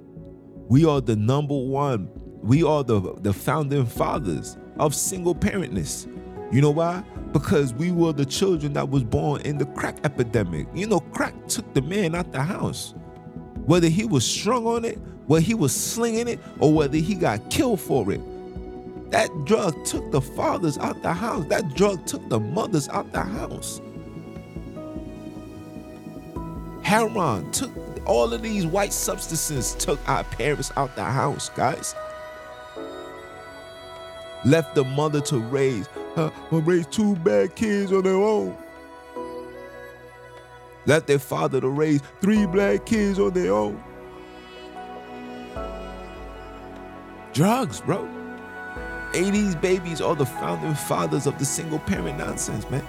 we 0.67 0.85
are 0.85 1.01
the 1.01 1.15
number 1.15 1.57
one, 1.57 2.09
we 2.41 2.63
are 2.63 2.83
the, 2.83 3.15
the 3.21 3.33
founding 3.33 3.85
fathers 3.85 4.57
of 4.77 4.93
single 4.93 5.35
parentness. 5.35 6.07
You 6.53 6.61
know 6.61 6.71
why? 6.71 7.03
Because 7.31 7.73
we 7.73 7.91
were 7.91 8.13
the 8.13 8.25
children 8.25 8.73
that 8.73 8.89
was 8.89 9.03
born 9.03 9.41
in 9.41 9.57
the 9.57 9.65
crack 9.65 9.97
epidemic. 10.03 10.67
You 10.73 10.87
know, 10.87 10.99
crack 10.99 11.33
took 11.47 11.73
the 11.73 11.81
man 11.81 12.15
out 12.15 12.31
the 12.31 12.43
house. 12.43 12.93
Whether 13.65 13.87
he 13.87 14.05
was 14.05 14.25
strung 14.25 14.67
on 14.67 14.85
it, 14.85 14.99
whether 15.25 15.43
he 15.43 15.55
was 15.55 15.75
slinging 15.75 16.27
it, 16.27 16.39
or 16.59 16.71
whether 16.71 16.97
he 16.97 17.15
got 17.15 17.49
killed 17.49 17.81
for 17.81 18.11
it 18.11 18.21
that 19.15 19.45
drug 19.45 19.85
took 19.85 20.11
the 20.11 20.21
fathers 20.21 20.77
out 20.77 21.01
the 21.01 21.13
house. 21.13 21.45
That 21.45 21.73
drug 21.75 22.05
took 22.05 22.27
the 22.27 22.39
mothers 22.39 22.89
out 22.89 23.11
the 23.13 23.21
house. 23.21 23.79
Heroin 26.81 27.49
took 27.51 27.71
all 28.05 28.33
of 28.33 28.41
these 28.41 28.65
white 28.65 28.93
substances 28.93 29.73
took 29.75 29.99
our 30.07 30.23
parents 30.23 30.71
out 30.77 30.95
the 30.95 31.03
house, 31.03 31.49
guys. 31.49 31.95
Left 34.43 34.75
the 34.75 34.83
mother 34.83 35.21
to 35.21 35.39
raise, 35.39 35.89
uh, 36.15 36.29
raise 36.51 36.85
two 36.87 37.15
bad 37.17 37.55
kids 37.55 37.91
on 37.91 38.03
their 38.03 38.13
own. 38.13 38.55
Left 40.85 41.07
their 41.07 41.19
father 41.19 41.59
to 41.59 41.69
raise 41.69 42.01
three 42.21 42.45
black 42.45 42.85
kids 42.85 43.19
on 43.19 43.33
their 43.33 43.51
own. 43.51 43.83
Drugs, 47.33 47.81
bro. 47.81 48.07
80s 49.13 49.59
babies 49.59 49.99
are 49.99 50.15
the 50.15 50.25
founding 50.25 50.75
fathers 50.75 51.25
of 51.25 51.39
the 51.39 51.45
single 51.45 51.79
parent 51.79 52.17
nonsense, 52.17 52.69
man. 52.69 52.85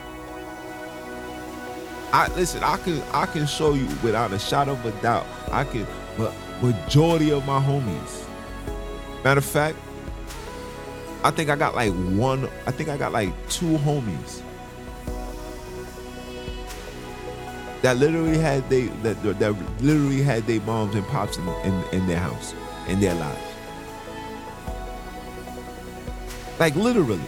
I 2.17 2.29
listen, 2.29 2.65
I 2.65 2.79
can 2.79 3.03
I 3.13 3.27
can 3.27 3.47
show 3.47 3.75
you 3.75 3.87
without 4.03 4.33
a 4.33 4.39
shadow 4.39 4.73
of 4.73 4.87
a 4.87 4.91
doubt. 5.03 5.27
I 5.53 5.65
can 5.65 5.87
but 6.17 6.33
majority 6.63 7.31
of 7.31 7.45
my 7.45 7.61
homies. 7.61 8.25
Matter 9.23 9.41
of 9.41 9.45
fact, 9.45 9.77
I 11.23 11.31
think 11.31 11.51
I 11.51 11.57
got 11.57 11.75
like 11.75 11.93
one, 11.93 12.49
I 12.67 12.71
think 12.71 12.89
I 12.89 12.97
got 12.97 13.13
like 13.13 13.35
two 13.51 13.77
homies 13.77 14.41
that 17.83 17.99
literally 17.99 18.39
had 18.39 18.67
they 18.71 18.87
that, 19.03 19.23
that 19.39 19.83
literally 19.83 20.23
had 20.23 20.47
their 20.47 20.63
moms 20.63 20.95
and 20.95 21.07
pops 21.09 21.37
in, 21.37 21.47
in, 21.47 21.85
in 21.93 22.07
their 22.07 22.19
house, 22.19 22.55
in 22.89 22.99
their 22.99 23.15
lives. 23.15 23.53
Like 26.59 26.75
literally. 26.77 27.21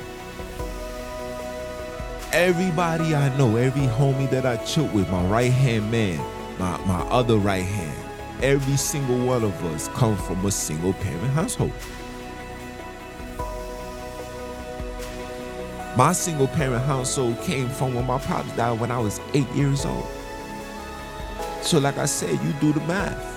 Everybody 2.32 3.14
I 3.14 3.34
know, 3.38 3.56
every 3.56 3.86
homie 3.86 4.28
that 4.30 4.44
I 4.44 4.58
chill 4.58 4.86
with, 4.88 5.10
my 5.10 5.24
right 5.24 5.50
hand 5.50 5.90
man, 5.90 6.18
my, 6.58 6.76
my 6.84 7.00
other 7.08 7.38
right 7.38 7.64
hand, 7.64 7.98
every 8.42 8.76
single 8.76 9.24
one 9.26 9.42
of 9.42 9.64
us 9.64 9.88
come 9.88 10.14
from 10.14 10.44
a 10.44 10.50
single 10.50 10.92
parent 10.92 11.32
household. 11.32 11.72
My 15.96 16.12
single 16.12 16.48
parent 16.48 16.84
household 16.84 17.40
came 17.40 17.70
from 17.70 17.94
when 17.94 18.06
my 18.06 18.18
pops 18.18 18.54
died 18.56 18.78
when 18.78 18.90
I 18.90 18.98
was 18.98 19.20
eight 19.32 19.48
years 19.52 19.86
old. 19.86 20.06
So, 21.62 21.78
like 21.78 21.96
I 21.96 22.04
said, 22.04 22.38
you 22.44 22.52
do 22.60 22.74
the 22.74 22.80
math. 22.80 23.36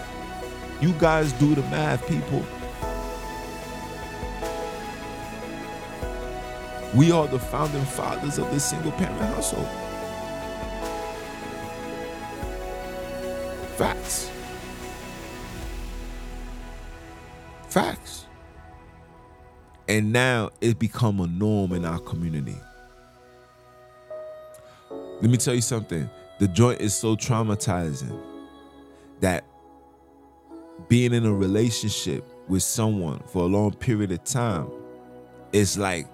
You 0.82 0.92
guys 0.94 1.32
do 1.34 1.56
the 1.56 1.64
math, 1.64 2.06
people. 2.10 2.46
We 6.94 7.10
are 7.12 7.26
the 7.26 7.40
founding 7.40 7.86
fathers 7.86 8.38
of 8.38 8.52
this 8.52 8.66
single 8.66 8.92
parent 8.92 9.22
household. 9.22 9.68
Facts. 13.78 14.30
Facts. 17.70 18.26
And 19.88 20.12
now 20.12 20.50
it's 20.60 20.74
become 20.74 21.22
a 21.22 21.28
norm 21.28 21.72
in 21.72 21.86
our 21.86 22.00
community. 22.00 22.58
Let 24.90 25.30
me 25.32 25.38
tell 25.38 25.56
you 25.56 25.62
something. 25.62 26.10
The 26.40 26.48
joint 26.50 26.82
is 26.82 26.94
so 26.94 27.16
traumatizing 27.16 28.20
that 29.22 29.46
being 30.90 31.14
in 31.14 31.26
a 31.26 31.34
relationship 31.34 32.26
with 32.50 32.64
someone 32.64 33.22
for 33.28 33.44
a 33.44 33.46
long 33.46 33.72
period 33.74 34.12
of 34.12 34.24
time 34.26 34.70
is 35.54 35.78
like 35.78 36.08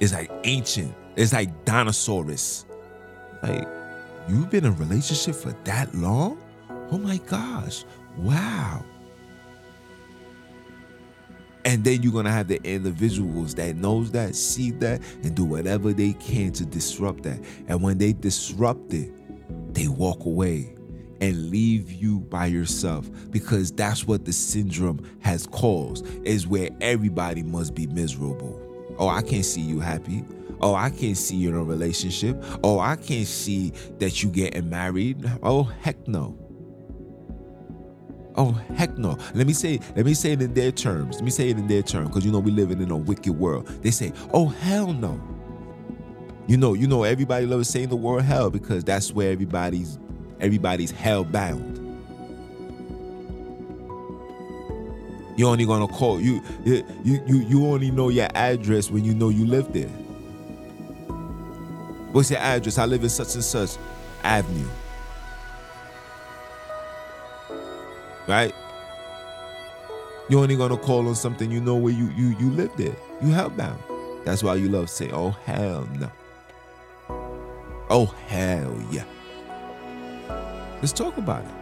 is 0.00 0.12
like 0.12 0.30
ancient. 0.44 0.94
It's 1.16 1.32
like 1.32 1.64
dinosaurs. 1.64 2.64
Like, 3.42 3.68
you've 4.28 4.50
been 4.50 4.64
in 4.64 4.72
a 4.72 4.76
relationship 4.76 5.34
for 5.34 5.52
that 5.64 5.94
long? 5.94 6.38
Oh 6.90 6.98
my 6.98 7.18
gosh. 7.18 7.84
Wow. 8.16 8.84
And 11.64 11.84
then 11.84 12.02
you're 12.02 12.12
gonna 12.12 12.32
have 12.32 12.48
the 12.48 12.60
individuals 12.64 13.54
that 13.56 13.76
knows 13.76 14.10
that, 14.12 14.34
see 14.34 14.70
that, 14.72 15.02
and 15.22 15.34
do 15.34 15.44
whatever 15.44 15.92
they 15.92 16.14
can 16.14 16.52
to 16.52 16.64
disrupt 16.64 17.22
that. 17.24 17.38
And 17.68 17.82
when 17.82 17.98
they 17.98 18.14
disrupt 18.14 18.94
it, 18.94 19.12
they 19.74 19.86
walk 19.86 20.24
away 20.24 20.74
and 21.20 21.50
leave 21.50 21.92
you 21.92 22.20
by 22.20 22.46
yourself 22.46 23.10
because 23.30 23.70
that's 23.70 24.06
what 24.06 24.24
the 24.24 24.32
syndrome 24.32 25.06
has 25.20 25.46
caused 25.46 26.06
is 26.26 26.46
where 26.46 26.70
everybody 26.80 27.42
must 27.42 27.74
be 27.74 27.86
miserable 27.88 28.69
oh 29.00 29.08
i 29.08 29.22
can't 29.22 29.44
see 29.44 29.60
you 29.60 29.80
happy 29.80 30.24
oh 30.60 30.74
i 30.74 30.90
can't 30.90 31.16
see 31.16 31.36
you 31.36 31.48
in 31.48 31.56
a 31.56 31.64
relationship 31.64 32.42
oh 32.62 32.78
i 32.78 32.94
can't 32.94 33.26
see 33.26 33.70
that 33.98 34.22
you 34.22 34.30
getting 34.30 34.70
married 34.70 35.28
oh 35.42 35.64
heck 35.82 36.06
no 36.06 36.38
Oh 38.36 38.52
heck 38.76 38.96
no! 38.96 39.18
Let 39.34 39.46
me 39.46 39.52
say, 39.52 39.80
let 39.96 40.06
me 40.06 40.14
say 40.14 40.32
it 40.32 40.40
in 40.40 40.54
their 40.54 40.70
terms. 40.70 41.16
Let 41.16 41.24
me 41.24 41.30
say 41.30 41.50
it 41.50 41.58
in 41.58 41.66
their 41.66 41.82
terms, 41.82 42.08
because 42.08 42.24
you 42.24 42.30
know 42.30 42.38
we 42.38 42.52
living 42.52 42.80
in 42.80 42.90
a 42.90 42.96
wicked 42.96 43.32
world. 43.32 43.66
They 43.82 43.90
say, 43.90 44.12
"Oh 44.32 44.46
hell 44.46 44.92
no!" 44.92 45.20
You 46.46 46.56
know, 46.56 46.74
you 46.74 46.86
know, 46.86 47.02
everybody 47.02 47.46
loves 47.46 47.68
saying 47.68 47.88
the 47.90 47.96
word 47.96 48.22
hell 48.22 48.50
because 48.50 48.84
that's 48.84 49.12
where 49.12 49.32
everybody's 49.32 49.98
everybody's 50.40 50.90
hell 50.90 51.24
bound. 51.24 51.79
You 55.40 55.48
only 55.48 55.64
gonna 55.64 55.88
call 55.88 56.20
you 56.20 56.42
you 56.64 56.84
you 57.02 57.38
you 57.48 57.66
only 57.66 57.90
know 57.90 58.10
your 58.10 58.28
address 58.34 58.90
when 58.90 59.06
you 59.06 59.14
know 59.14 59.30
you 59.30 59.46
live 59.46 59.72
there. 59.72 59.88
What's 62.12 62.30
your 62.30 62.40
address? 62.40 62.76
I 62.76 62.84
live 62.84 63.02
in 63.02 63.08
such 63.08 63.34
and 63.36 63.42
such 63.42 63.78
avenue. 64.22 64.68
Right? 68.28 68.54
You're 70.28 70.42
only 70.42 70.56
gonna 70.56 70.76
call 70.76 71.08
on 71.08 71.14
something 71.14 71.50
you 71.50 71.62
know 71.62 71.76
where 71.76 71.94
you 71.94 72.10
you 72.10 72.36
you 72.38 72.50
live 72.50 72.76
there. 72.76 72.94
You 73.22 73.28
hellbound. 73.28 73.78
That's 74.26 74.42
why 74.42 74.56
you 74.56 74.68
love 74.68 74.90
saying, 74.90 75.14
"Oh 75.14 75.30
hell 75.46 75.88
no." 75.98 76.10
Oh 77.88 78.14
hell 78.26 78.78
yeah. 78.90 79.04
Let's 80.82 80.92
talk 80.92 81.16
about 81.16 81.46
it. 81.46 81.59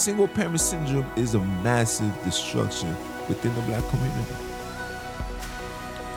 Single 0.00 0.28
parent 0.28 0.58
syndrome 0.58 1.04
is 1.14 1.34
a 1.34 1.40
massive 1.62 2.10
destruction 2.24 2.88
within 3.28 3.54
the 3.54 3.60
black 3.60 3.86
community. 3.90 4.34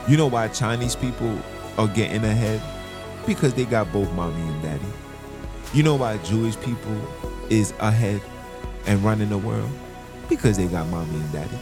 You 0.08 0.16
know 0.16 0.26
why 0.26 0.48
Chinese 0.48 0.96
people 0.96 1.38
are 1.76 1.86
getting 1.88 2.24
ahead? 2.24 2.62
Because 3.26 3.52
they 3.52 3.66
got 3.66 3.92
both 3.92 4.10
mommy 4.14 4.40
and 4.40 4.62
daddy. 4.62 4.86
You 5.74 5.82
know 5.82 5.96
why 5.96 6.16
Jewish 6.16 6.58
people 6.60 6.98
is 7.50 7.74
ahead 7.78 8.22
and 8.86 9.04
running 9.04 9.28
the 9.28 9.36
world? 9.36 9.70
Because 10.30 10.56
they 10.56 10.66
got 10.66 10.88
mommy 10.88 11.16
and 11.16 11.32
daddy. 11.32 11.58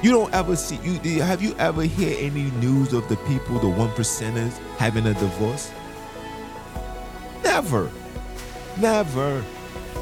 You 0.00 0.10
don't 0.10 0.32
ever 0.32 0.56
see 0.56 0.76
you 0.76 1.20
have 1.20 1.42
you 1.42 1.54
ever 1.58 1.82
hear 1.82 2.16
any 2.18 2.44
news 2.52 2.94
of 2.94 3.06
the 3.10 3.16
people, 3.28 3.58
the 3.58 3.68
one 3.68 3.90
percenters, 3.90 4.56
having 4.78 5.06
a 5.06 5.12
divorce? 5.12 5.70
Never. 7.44 7.90
Never. 8.78 9.44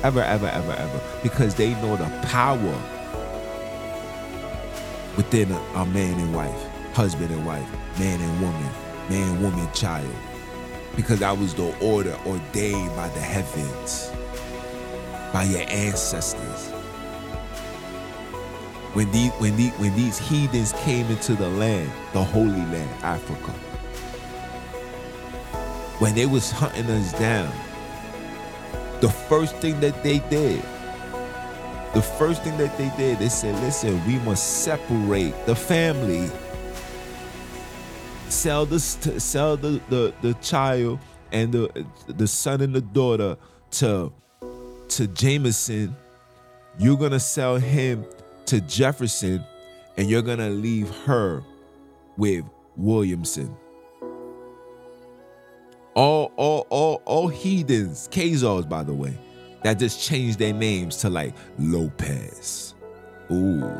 Ever, 0.05 0.23
ever, 0.23 0.47
ever, 0.47 0.73
ever. 0.73 1.01
Because 1.23 1.57
they 1.57 1.75
know 1.83 1.97
the 1.97 2.05
power 2.29 2.81
within 5.17 5.51
a, 5.51 5.59
a 5.75 5.87
man 5.87 6.21
and 6.21 6.33
wife, 6.33 6.69
husband 6.93 7.33
and 7.33 7.45
wife, 7.45 7.69
man 7.99 8.21
and 8.21 8.41
woman, 8.41 8.71
man, 9.11 9.43
woman, 9.43 9.69
child. 9.73 10.15
Because 10.95 11.19
that 11.19 11.37
was 11.37 11.55
the 11.55 11.77
order 11.81 12.17
ordained 12.27 12.95
by 12.95 13.09
the 13.09 13.21
heavens, 13.21 14.13
by 15.33 15.43
your 15.43 15.69
ancestors 15.69 16.73
when 18.95 19.11
these 19.11 19.33
when 19.33 19.57
these 19.57 19.73
when 19.73 19.95
these 19.97 20.19
heathens 20.19 20.73
came 20.85 21.07
into 21.07 21.35
the 21.35 21.49
land, 21.49 21.91
the 22.13 22.23
holy 22.23 22.47
land, 22.47 22.89
Africa, 23.03 23.51
when 25.99 26.15
they 26.15 26.27
was 26.27 26.51
hunting 26.53 26.87
us 26.87 27.13
down, 27.19 27.53
the 29.05 29.11
first 29.11 29.55
thing 29.57 29.79
that 29.81 30.03
they 30.03 30.19
did, 30.31 30.63
the 31.93 32.01
first 32.01 32.43
thing 32.43 32.57
that 32.57 32.75
they 32.79 32.91
did, 32.97 33.19
they 33.19 33.29
said, 33.29 33.55
listen, 33.63 34.03
we 34.07 34.19
must 34.21 34.63
separate 34.65 35.35
the 35.45 35.55
family. 35.55 36.31
Sell 38.31 38.65
the 38.65 38.81
sell 38.81 39.59
the, 39.59 39.79
the, 39.91 40.15
the 40.23 40.33
child 40.41 41.01
and 41.33 41.53
the 41.53 41.87
the 42.07 42.27
son 42.27 42.63
and 42.63 42.75
the 42.75 42.81
daughter 42.81 43.37
to 43.73 44.11
to 44.89 45.07
Jameson. 45.09 45.95
You're 46.79 46.97
gonna 46.97 47.21
sell 47.21 47.57
him 47.57 48.07
to 48.47 48.63
Jefferson 48.63 49.45
and 49.99 50.09
you're 50.09 50.23
going 50.23 50.39
to 50.39 50.51
leave 50.51 50.89
her 51.05 51.43
with 52.17 52.45
Williamson. 52.77 53.55
All, 55.95 56.33
all, 56.37 56.67
all, 56.71 57.03
all 57.05 57.29
heathens, 57.29 58.09
Khazars, 58.09 58.69
by 58.69 58.83
the 58.83 58.93
way, 58.93 59.17
that 59.63 59.79
just 59.79 60.03
changed 60.03 60.39
their 60.39 60.53
names 60.53 60.97
to 60.99 61.11
like 61.11 61.35
Lopez. 61.59 62.75
Ooh. 63.31 63.71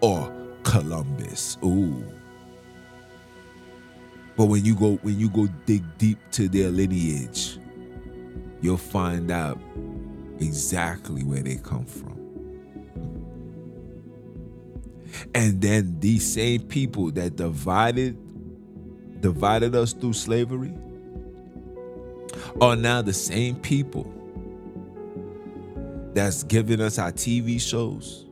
Or 0.00 0.32
Columbus. 0.62 1.58
Ooh. 1.62 2.04
But 4.36 4.46
when 4.46 4.64
you 4.64 4.76
go 4.76 4.94
when 5.02 5.18
you 5.18 5.28
go 5.28 5.48
dig 5.66 5.82
deep 5.98 6.18
to 6.32 6.48
their 6.48 6.70
lineage, 6.70 7.58
you'll 8.60 8.76
find 8.76 9.32
out 9.32 9.58
exactly 10.38 11.24
where 11.24 11.42
they 11.42 11.56
come 11.56 11.84
from. 11.84 12.16
And 15.34 15.60
then 15.60 15.98
these 15.98 16.32
same 16.32 16.62
people 16.62 17.10
that 17.12 17.36
divided 17.36 18.16
divided 19.20 19.74
us 19.74 19.92
through 19.92 20.12
slavery 20.12 20.72
are 22.60 22.76
now 22.76 23.02
the 23.02 23.12
same 23.12 23.56
people 23.56 24.12
that's 26.14 26.42
giving 26.44 26.80
us 26.80 26.98
our 26.98 27.12
TV 27.12 27.60
shows, 27.60 28.26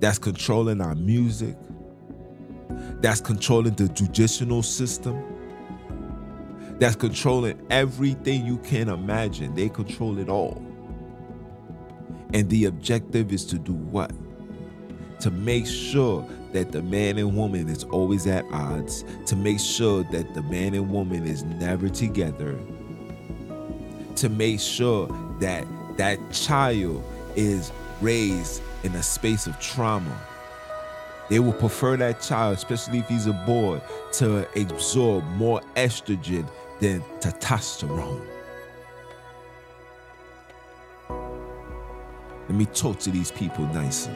that's 0.00 0.18
controlling 0.18 0.80
our 0.80 0.94
music, 0.94 1.56
that's 3.00 3.20
controlling 3.20 3.74
the 3.74 3.88
judicial 3.88 4.62
system, 4.62 5.22
that's 6.78 6.96
controlling 6.96 7.60
everything 7.70 8.46
you 8.46 8.58
can 8.58 8.88
imagine. 8.88 9.54
They 9.54 9.68
control 9.68 10.18
it 10.18 10.28
all. 10.28 10.62
And 12.34 12.48
the 12.48 12.64
objective 12.64 13.32
is 13.32 13.44
to 13.46 13.58
do 13.58 13.74
what? 13.74 14.10
To 15.20 15.30
make 15.30 15.66
sure 15.66 16.26
that 16.52 16.72
the 16.72 16.82
man 16.82 17.18
and 17.18 17.36
woman 17.36 17.68
is 17.68 17.84
always 17.84 18.26
at 18.26 18.44
odds, 18.52 19.04
to 19.26 19.36
make 19.36 19.60
sure 19.60 20.04
that 20.04 20.34
the 20.34 20.42
man 20.42 20.74
and 20.74 20.90
woman 20.90 21.26
is 21.26 21.44
never 21.44 21.88
together, 21.88 22.58
to 24.16 24.28
make 24.28 24.60
sure 24.60 25.08
that 25.40 25.66
that 25.96 26.18
child 26.30 27.02
is 27.36 27.72
raised 28.00 28.62
in 28.82 28.94
a 28.94 29.02
space 29.02 29.46
of 29.46 29.58
trauma. 29.60 30.20
They 31.30 31.38
will 31.38 31.52
prefer 31.52 31.96
that 31.96 32.20
child, 32.20 32.56
especially 32.56 32.98
if 32.98 33.08
he's 33.08 33.26
a 33.26 33.32
boy, 33.32 33.80
to 34.14 34.46
absorb 34.60 35.24
more 35.36 35.62
estrogen 35.76 36.46
than 36.80 37.00
testosterone. 37.20 38.26
Let 42.48 42.58
me 42.58 42.66
talk 42.66 42.98
to 43.00 43.10
these 43.10 43.30
people 43.30 43.64
nicely. 43.68 44.12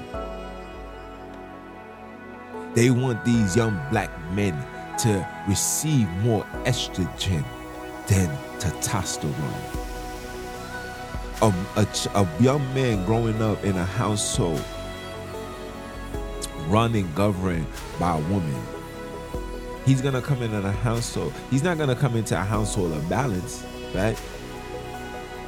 They 2.77 2.91
want 2.91 3.24
these 3.24 3.57
young 3.57 3.81
black 3.91 4.11
men 4.33 4.55
to 5.01 5.29
receive 5.49 6.09
more 6.22 6.45
estrogen 6.64 7.45
than 8.09 8.31
testosterone. 8.61 9.83
Um, 11.43 11.66
a, 11.77 11.87
a, 12.14 12.22
a 12.22 12.43
young 12.43 12.62
man 12.74 13.05
growing 13.07 13.43
up 13.43 13.64
in 13.64 13.77
a 13.77 13.85
household 13.87 14.64
run 16.68 16.95
and 16.95 17.14
governed 17.14 17.66
by 18.01 18.18
a 18.18 18.22
woman. 18.31 18.62
He's 19.87 20.03
gonna 20.03 20.22
come 20.22 20.43
in 20.43 20.55
a 20.55 20.72
household. 20.72 21.33
He's 21.51 21.62
not 21.64 21.79
gonna 21.79 21.97
come 21.97 22.16
into 22.16 22.39
a 22.39 22.45
household 22.45 22.93
of 22.93 23.09
balance, 23.09 23.64
right? 23.95 24.18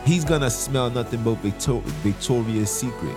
he's 0.07 0.25
gonna 0.25 0.51
smell 0.51 0.91
nothing 0.91 1.23
but 1.23 1.37
Victor- 1.37 1.81
Victoria's 2.03 2.71
Secret. 2.71 3.17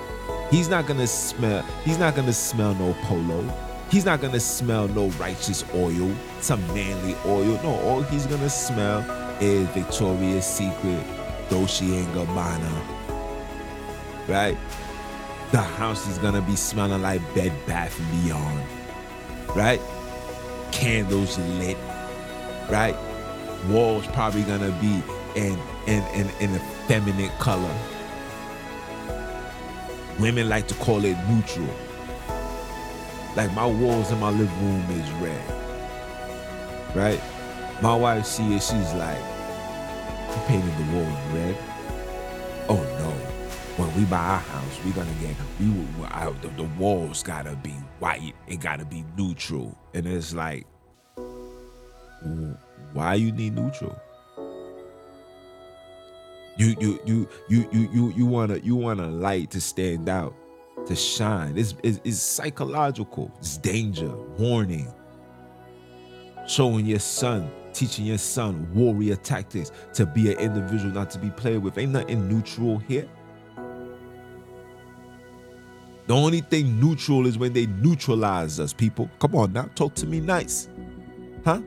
He's 0.52 0.70
not 0.70 0.88
gonna 0.88 1.08
smell. 1.08 1.64
He's 1.86 2.00
not 2.00 2.16
gonna 2.16 2.34
smell 2.34 2.76
no 2.76 2.94
polo. 3.04 3.71
He's 3.92 4.06
not 4.06 4.22
gonna 4.22 4.40
smell 4.40 4.88
no 4.88 5.08
righteous 5.20 5.66
oil, 5.76 6.16
some 6.40 6.66
manly 6.68 7.14
oil. 7.26 7.60
No, 7.62 7.78
all 7.82 8.02
he's 8.04 8.26
gonna 8.26 8.50
smell 8.50 9.00
is 9.42 9.68
Victoria's 9.72 10.46
Secret, 10.46 11.04
Dolce 11.50 11.84
and 11.84 12.08
Gabbana. 12.16 12.72
Right? 14.30 14.58
The 15.52 15.58
house 15.58 16.08
is 16.08 16.18
gonna 16.20 16.42
be 16.42 16.56
smelling 16.56 17.02
like 17.02 17.22
Bed 17.36 17.52
Bath 17.68 18.00
and 18.00 18.24
Beyond. 18.24 18.62
Right? 19.54 19.82
Candles 20.72 21.38
lit. 21.60 21.76
Right? 22.70 22.96
Walls 23.68 24.08
probably 24.14 24.44
gonna 24.44 24.72
be 24.80 25.04
in 25.36 25.60
in 25.88 26.02
in, 26.14 26.30
in 26.40 26.56
a 26.56 26.60
feminine 26.88 27.30
color. 27.40 27.76
Women 30.18 30.48
like 30.48 30.70
to 30.70 30.76
call 30.76 31.04
it 31.04 31.18
neutral. 31.28 31.68
Like 33.36 33.54
my 33.54 33.66
walls 33.66 34.12
in 34.12 34.20
my 34.20 34.30
living 34.30 34.48
room 34.62 35.00
is 35.00 35.12
red. 35.14 35.44
right? 36.96 37.22
My 37.82 37.96
wife 37.96 38.26
see 38.26 38.56
it, 38.56 38.62
she's 38.62 38.94
like, 38.94 39.18
"You 40.30 40.42
painted 40.48 40.78
the 40.78 40.94
walls 40.94 41.34
red." 41.34 41.58
Oh 42.70 42.84
no! 43.00 43.12
When 43.78 43.96
we 43.98 44.06
buy 44.06 44.18
our 44.18 44.38
house, 44.40 44.80
we're 44.86 44.94
gonna 44.94 45.12
get 45.22 45.36
we 45.60 45.68
the, 46.42 46.48
the 46.58 46.70
walls 46.78 47.24
gotta 47.24 47.56
be 47.58 47.72
white. 48.00 48.36
It 48.48 48.60
gotta 48.60 48.86
be 48.86 49.04
neutral, 49.18 49.78
and 49.94 50.06
it's 50.06 50.34
like, 50.34 50.66
why 52.94 53.16
you 53.16 53.32
need 53.32 53.56
neutral? 53.56 54.00
You 56.58 56.76
you 56.80 57.00
you 57.06 57.30
you 57.50 57.70
you 57.72 57.90
you 57.94 58.14
you 58.14 58.26
want 58.26 58.52
to 58.52 58.60
you 58.64 58.76
want 58.76 59.00
a 59.00 59.08
light 59.08 59.52
to 59.52 59.62
stand 59.62 60.10
out, 60.10 60.36
to 60.88 60.96
shine. 60.96 61.58
It's, 61.58 61.76
it's, 61.84 62.00
it's 62.04 62.20
psychological. 62.20 63.32
It's 63.40 63.58
danger, 63.58 64.14
warning. 64.38 64.92
Showing 66.48 66.86
your 66.86 67.00
son, 67.00 67.52
teaching 67.74 68.06
your 68.06 68.18
son 68.18 68.68
warrior 68.74 69.16
tactics 69.16 69.72
to 69.94 70.06
be 70.06 70.32
an 70.34 70.40
individual, 70.40 70.94
not 70.94 71.10
to 71.12 71.20
be 71.20 71.30
played 71.30 71.60
with. 71.60 71.78
Ain't 71.78 71.92
nothing 71.92 72.28
neutral 72.28 72.78
here. 72.80 73.08
The 76.08 76.16
only 76.16 76.42
thing 76.42 76.80
neutral 76.80 77.26
is 77.26 77.38
when 77.38 77.54
they 77.54 77.68
neutralize 77.68 78.60
us, 78.60 78.74
people. 78.74 79.10
Come 79.20 79.36
on 79.36 79.54
now, 79.54 79.70
talk 79.76 79.94
to 79.96 80.06
me 80.06 80.20
nice. 80.20 80.68
Huh? 81.46 81.62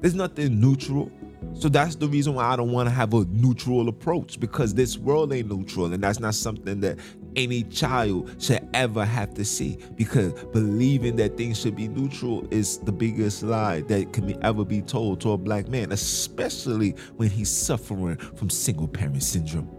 There's 0.00 0.14
nothing 0.14 0.60
neutral. 0.60 1.10
So 1.58 1.70
that's 1.70 1.96
the 1.96 2.06
reason 2.06 2.34
why 2.34 2.44
I 2.44 2.56
don't 2.56 2.70
want 2.70 2.86
to 2.86 2.94
have 2.94 3.14
a 3.14 3.24
neutral 3.24 3.88
approach 3.88 4.38
because 4.38 4.74
this 4.74 4.98
world 4.98 5.32
ain't 5.32 5.48
neutral. 5.48 5.92
And 5.92 6.02
that's 6.02 6.20
not 6.20 6.34
something 6.34 6.80
that 6.80 6.98
any 7.34 7.62
child 7.62 8.30
should 8.38 8.66
ever 8.74 9.04
have 9.06 9.32
to 9.34 9.44
see 9.44 9.78
because 9.96 10.32
believing 10.52 11.16
that 11.16 11.38
things 11.38 11.58
should 11.58 11.74
be 11.74 11.88
neutral 11.88 12.46
is 12.50 12.78
the 12.80 12.92
biggest 12.92 13.42
lie 13.42 13.80
that 13.82 14.12
can 14.12 14.42
ever 14.44 14.66
be 14.66 14.82
told 14.82 15.20
to 15.22 15.32
a 15.32 15.38
black 15.38 15.68
man, 15.68 15.92
especially 15.92 16.90
when 17.16 17.30
he's 17.30 17.50
suffering 17.50 18.16
from 18.16 18.50
single 18.50 18.88
parent 18.88 19.22
syndrome. 19.22 19.70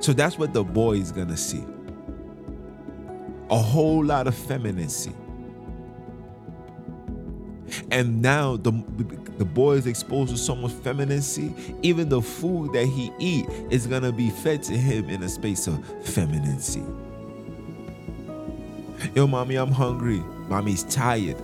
So 0.00 0.12
that's 0.12 0.36
what 0.36 0.52
the 0.52 0.64
boy 0.64 0.94
is 0.94 1.12
gonna 1.12 1.36
see. 1.36 1.64
A 3.50 3.58
whole 3.58 4.04
lot 4.04 4.26
of 4.26 4.34
femininity 4.34 5.12
and 7.90 8.22
now 8.22 8.56
the 8.56 8.72
the 9.38 9.44
boy 9.44 9.72
is 9.72 9.86
exposed 9.86 10.30
to 10.30 10.36
so 10.36 10.54
much 10.54 10.72
femininity. 10.72 11.52
Even 11.82 12.08
the 12.08 12.20
food 12.20 12.72
that 12.72 12.86
he 12.86 13.10
eat 13.18 13.46
is 13.70 13.86
gonna 13.86 14.12
be 14.12 14.30
fed 14.30 14.62
to 14.64 14.76
him 14.76 15.08
in 15.08 15.22
a 15.22 15.28
space 15.28 15.66
of 15.66 15.84
femininity. 16.04 16.82
Yo, 19.14 19.26
mommy, 19.26 19.56
I'm 19.56 19.72
hungry. 19.72 20.22
Mommy's 20.48 20.84
tired. 20.84 21.36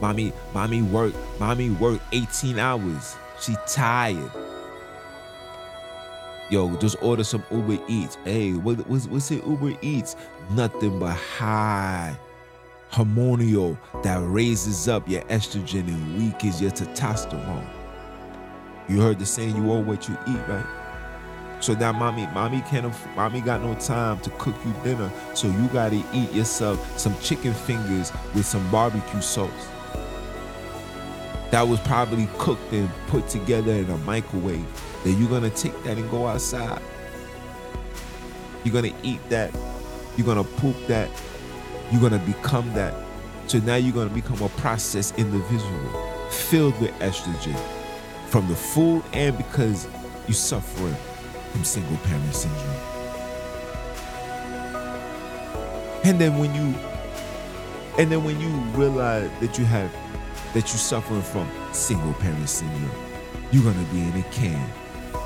Mommy, 0.00 0.32
mommy 0.52 0.82
work. 0.82 1.14
Mommy 1.40 1.70
work 1.70 2.00
18 2.12 2.58
hours. 2.58 3.16
She 3.40 3.54
tired. 3.66 4.30
Yo, 6.50 6.76
just 6.76 6.96
order 7.02 7.24
some 7.24 7.44
Uber 7.50 7.78
Eats. 7.88 8.16
Hey, 8.24 8.52
what, 8.52 8.86
what's, 8.88 9.06
what's 9.06 9.30
it 9.30 9.44
Uber 9.46 9.74
Eats? 9.82 10.16
Nothing 10.50 10.98
but 10.98 11.14
high 11.14 12.16
hormonal 12.90 13.78
that 14.02 14.18
raises 14.22 14.88
up 14.88 15.08
your 15.08 15.22
estrogen 15.22 15.88
and 15.88 16.18
weakens 16.18 16.60
your 16.60 16.70
testosterone. 16.70 17.66
You 18.88 19.00
heard 19.00 19.18
the 19.18 19.26
saying, 19.26 19.56
you 19.56 19.70
are 19.72 19.80
what 19.80 20.08
you 20.08 20.16
eat, 20.26 20.40
right? 20.48 20.66
So 21.60 21.74
now 21.74 21.92
mommy, 21.92 22.26
mommy 22.28 22.62
can't 22.62 22.92
mommy 23.16 23.40
got 23.40 23.62
no 23.62 23.74
time 23.74 24.20
to 24.20 24.30
cook 24.30 24.54
you 24.64 24.72
dinner. 24.84 25.10
So 25.34 25.48
you 25.48 25.66
gotta 25.68 26.02
eat 26.12 26.32
yourself 26.32 26.98
some 26.98 27.18
chicken 27.20 27.52
fingers 27.52 28.12
with 28.34 28.46
some 28.46 28.68
barbecue 28.70 29.20
sauce. 29.20 29.68
That 31.50 31.62
was 31.62 31.80
probably 31.80 32.28
cooked 32.38 32.72
and 32.72 32.88
put 33.08 33.28
together 33.28 33.72
in 33.72 33.90
a 33.90 33.96
microwave. 33.98 34.66
Then 35.04 35.18
you're 35.18 35.30
gonna 35.30 35.50
take 35.50 35.82
that 35.84 35.98
and 35.98 36.10
go 36.10 36.26
outside. 36.26 36.80
You're 38.62 38.74
gonna 38.74 38.94
eat 39.02 39.20
that. 39.28 39.52
You're 40.16 40.26
gonna 40.26 40.44
poop 40.44 40.76
that 40.86 41.10
you're 41.90 42.00
going 42.00 42.12
to 42.12 42.26
become 42.26 42.72
that. 42.74 42.94
So 43.46 43.58
now 43.58 43.76
you're 43.76 43.94
going 43.94 44.08
to 44.08 44.14
become 44.14 44.42
a 44.42 44.48
processed 44.50 45.18
individual 45.18 46.28
filled 46.30 46.78
with 46.80 46.90
estrogen 46.98 47.58
from 48.26 48.46
the 48.48 48.56
food 48.56 49.02
and 49.12 49.36
because 49.36 49.88
you're 50.26 50.34
suffering 50.34 50.96
from 51.52 51.64
single 51.64 51.96
parent 51.98 52.34
syndrome. 52.34 52.98
And 56.04 56.20
then 56.20 56.38
when 56.38 56.54
you 56.54 56.74
and 57.98 58.12
then 58.12 58.22
when 58.22 58.40
you 58.40 58.48
realize 58.78 59.30
that 59.40 59.58
you 59.58 59.64
have 59.64 59.90
that 60.54 60.68
you're 60.68 60.78
suffering 60.78 61.22
from 61.22 61.48
single 61.72 62.14
parent 62.14 62.48
syndrome, 62.48 62.90
you're 63.50 63.64
gonna 63.64 63.86
be 63.92 64.00
in 64.02 64.16
a 64.16 64.22
can 64.30 64.70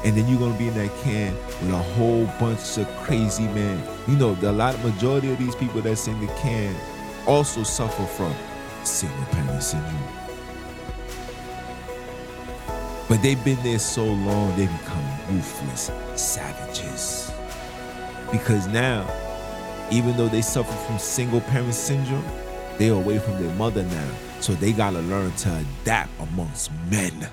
and 0.04 0.16
then 0.16 0.26
you're 0.28 0.38
gonna 0.38 0.58
be 0.58 0.68
in 0.68 0.74
that 0.74 0.90
can 1.02 1.34
with 1.60 1.70
a 1.70 1.78
whole 1.78 2.26
bunch 2.40 2.78
of 2.78 2.88
crazy 2.98 3.44
men. 3.48 3.82
You 4.08 4.16
know, 4.16 4.34
the, 4.34 4.52
lot 4.52 4.78
majority 4.82 5.32
of 5.32 5.38
these 5.38 5.54
people 5.54 5.80
that's 5.80 6.08
in 6.08 6.20
the 6.20 6.26
can 6.34 6.74
also 7.26 7.62
suffer 7.62 8.04
from 8.04 8.34
single 8.84 9.24
parent 9.26 9.62
syndrome. 9.62 10.08
But 13.08 13.22
they've 13.22 13.42
been 13.44 13.62
there 13.62 13.78
so 13.78 14.04
long, 14.04 14.56
they 14.56 14.66
become 14.66 15.04
ruthless 15.30 15.90
savages. 16.16 17.30
Because 18.32 18.66
now, 18.68 19.06
even 19.92 20.16
though 20.16 20.28
they 20.28 20.42
suffer 20.42 20.72
from 20.86 20.98
single 20.98 21.42
parent 21.42 21.74
syndrome, 21.74 22.24
they're 22.78 22.94
away 22.94 23.18
from 23.18 23.40
their 23.40 23.54
mother 23.56 23.84
now. 23.84 24.10
So 24.40 24.54
they 24.54 24.72
gotta 24.72 25.00
learn 25.02 25.30
to 25.32 25.64
adapt 25.82 26.10
amongst 26.18 26.72
men. 26.90 27.28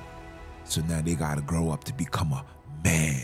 So 0.65 0.82
now 0.82 1.01
they 1.01 1.15
gotta 1.15 1.41
grow 1.41 1.72
up 1.72 1.84
to 1.86 1.93
become 1.93 2.34
a 2.34 2.45
man. 2.84 3.22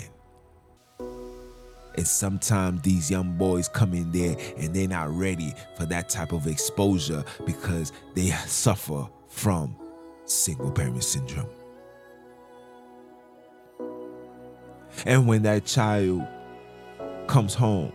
And 1.98 2.06
sometimes 2.06 2.82
these 2.82 3.10
young 3.10 3.38
boys 3.38 3.70
come 3.70 3.94
in 3.94 4.12
there 4.12 4.36
and 4.58 4.74
they're 4.74 4.88
not 4.88 5.10
ready 5.10 5.54
for 5.78 5.86
that 5.86 6.10
type 6.10 6.34
of 6.34 6.46
exposure 6.46 7.24
because 7.46 7.94
they 8.14 8.30
suffer 8.48 9.08
from 9.30 9.76
single 10.26 10.72
parent 10.72 11.04
syndrome. 11.04 11.50
And 15.06 15.28
when 15.28 15.44
that 15.44 15.66
child 15.66 16.26
comes 17.28 17.54
home, 17.54 17.92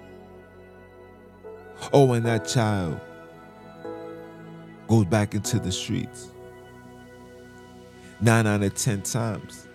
or 1.92 2.06
when 2.06 2.22
that 2.24 2.46
child 2.46 3.00
goes 4.86 5.06
back 5.06 5.34
into 5.34 5.58
the 5.58 5.72
streets, 5.72 6.30
nine 8.20 8.46
out 8.46 8.62
of 8.62 8.74
10 8.74 9.02
times, 9.02 9.66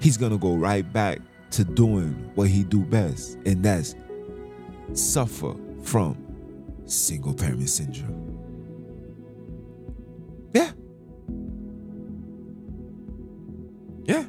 he's 0.00 0.16
gonna 0.16 0.38
go 0.38 0.54
right 0.54 0.90
back 0.92 1.20
to 1.54 1.64
doing 1.64 2.30
what 2.34 2.48
he 2.48 2.64
do 2.64 2.84
best, 2.84 3.38
and 3.46 3.64
that's 3.64 3.94
suffer 4.92 5.54
from 5.82 6.16
single 6.86 7.32
parent 7.32 7.68
syndrome. 7.68 8.20
Yeah. 10.52 10.72
Yeah. 14.04 14.24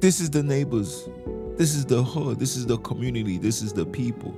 This 0.00 0.20
is 0.20 0.30
the 0.30 0.42
neighbors. 0.42 1.08
This 1.56 1.74
is 1.74 1.84
the 1.84 2.02
hood. 2.02 2.38
This 2.38 2.56
is 2.56 2.66
the 2.66 2.78
community. 2.78 3.36
This 3.36 3.60
is 3.60 3.74
the 3.74 3.84
people. 3.84 4.34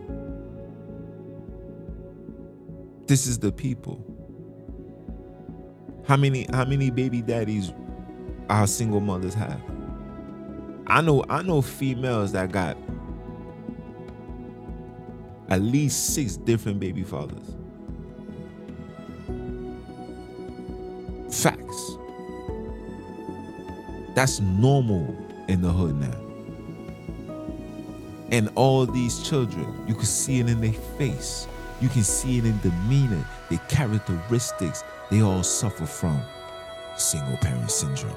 This 3.06 3.26
is 3.26 3.38
the 3.38 3.52
people. 3.52 4.04
How 6.06 6.16
many 6.16 6.46
how 6.52 6.64
many 6.64 6.90
baby 6.90 7.22
daddies 7.22 7.72
our 8.50 8.66
single 8.66 9.00
mothers 9.00 9.34
have? 9.34 9.73
I 10.86 11.00
know 11.00 11.24
I 11.28 11.42
know 11.42 11.62
females 11.62 12.32
that 12.32 12.52
got 12.52 12.76
at 15.48 15.62
least 15.62 16.14
six 16.14 16.36
different 16.36 16.80
baby 16.80 17.02
fathers. 17.02 17.54
Facts. 21.30 21.96
That's 24.14 24.40
normal 24.40 25.16
in 25.48 25.62
the 25.62 25.70
hood 25.70 25.96
now. 25.96 26.20
And 28.30 28.50
all 28.54 28.86
these 28.86 29.26
children, 29.26 29.66
you 29.86 29.94
can 29.94 30.04
see 30.04 30.40
it 30.40 30.48
in 30.48 30.60
their 30.60 30.72
face. 30.72 31.46
You 31.80 31.88
can 31.88 32.04
see 32.04 32.38
it 32.38 32.44
in 32.44 32.58
demeanor, 32.60 33.24
their 33.48 33.58
characteristics. 33.68 34.84
They 35.10 35.22
all 35.22 35.42
suffer 35.42 35.86
from 35.86 36.20
single 36.96 37.36
parent 37.38 37.70
syndrome 37.70 38.16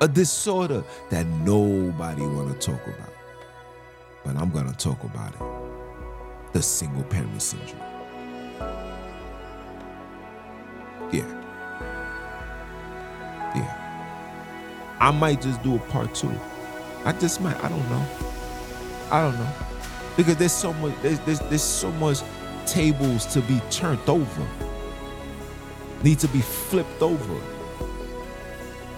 a 0.00 0.08
disorder 0.08 0.84
that 1.10 1.26
nobody 1.26 2.22
want 2.22 2.60
to 2.60 2.66
talk 2.66 2.86
about. 2.86 3.12
But 4.24 4.36
I'm 4.36 4.50
going 4.50 4.70
to 4.70 4.76
talk 4.76 5.02
about 5.04 5.34
it. 5.34 6.52
The 6.52 6.62
single 6.62 7.04
parent 7.04 7.40
syndrome. 7.40 7.80
Yeah. 11.12 11.26
Yeah. 13.54 14.96
I 15.00 15.10
might 15.10 15.40
just 15.40 15.62
do 15.62 15.76
a 15.76 15.78
part 15.78 16.14
two. 16.14 16.32
I 17.04 17.12
just 17.12 17.40
might. 17.40 17.56
I 17.62 17.68
don't 17.68 17.88
know. 17.88 18.06
I 19.10 19.22
don't 19.22 19.38
know. 19.38 19.52
Because 20.16 20.36
there's 20.36 20.52
so 20.52 20.72
much 20.74 20.94
there's, 21.02 21.20
there's, 21.20 21.40
there's 21.40 21.62
so 21.62 21.92
much 21.92 22.20
tables 22.66 23.26
to 23.26 23.40
be 23.42 23.60
turned 23.70 24.08
over, 24.08 24.46
need 26.02 26.18
to 26.18 26.28
be 26.28 26.40
flipped 26.40 27.02
over. 27.02 27.40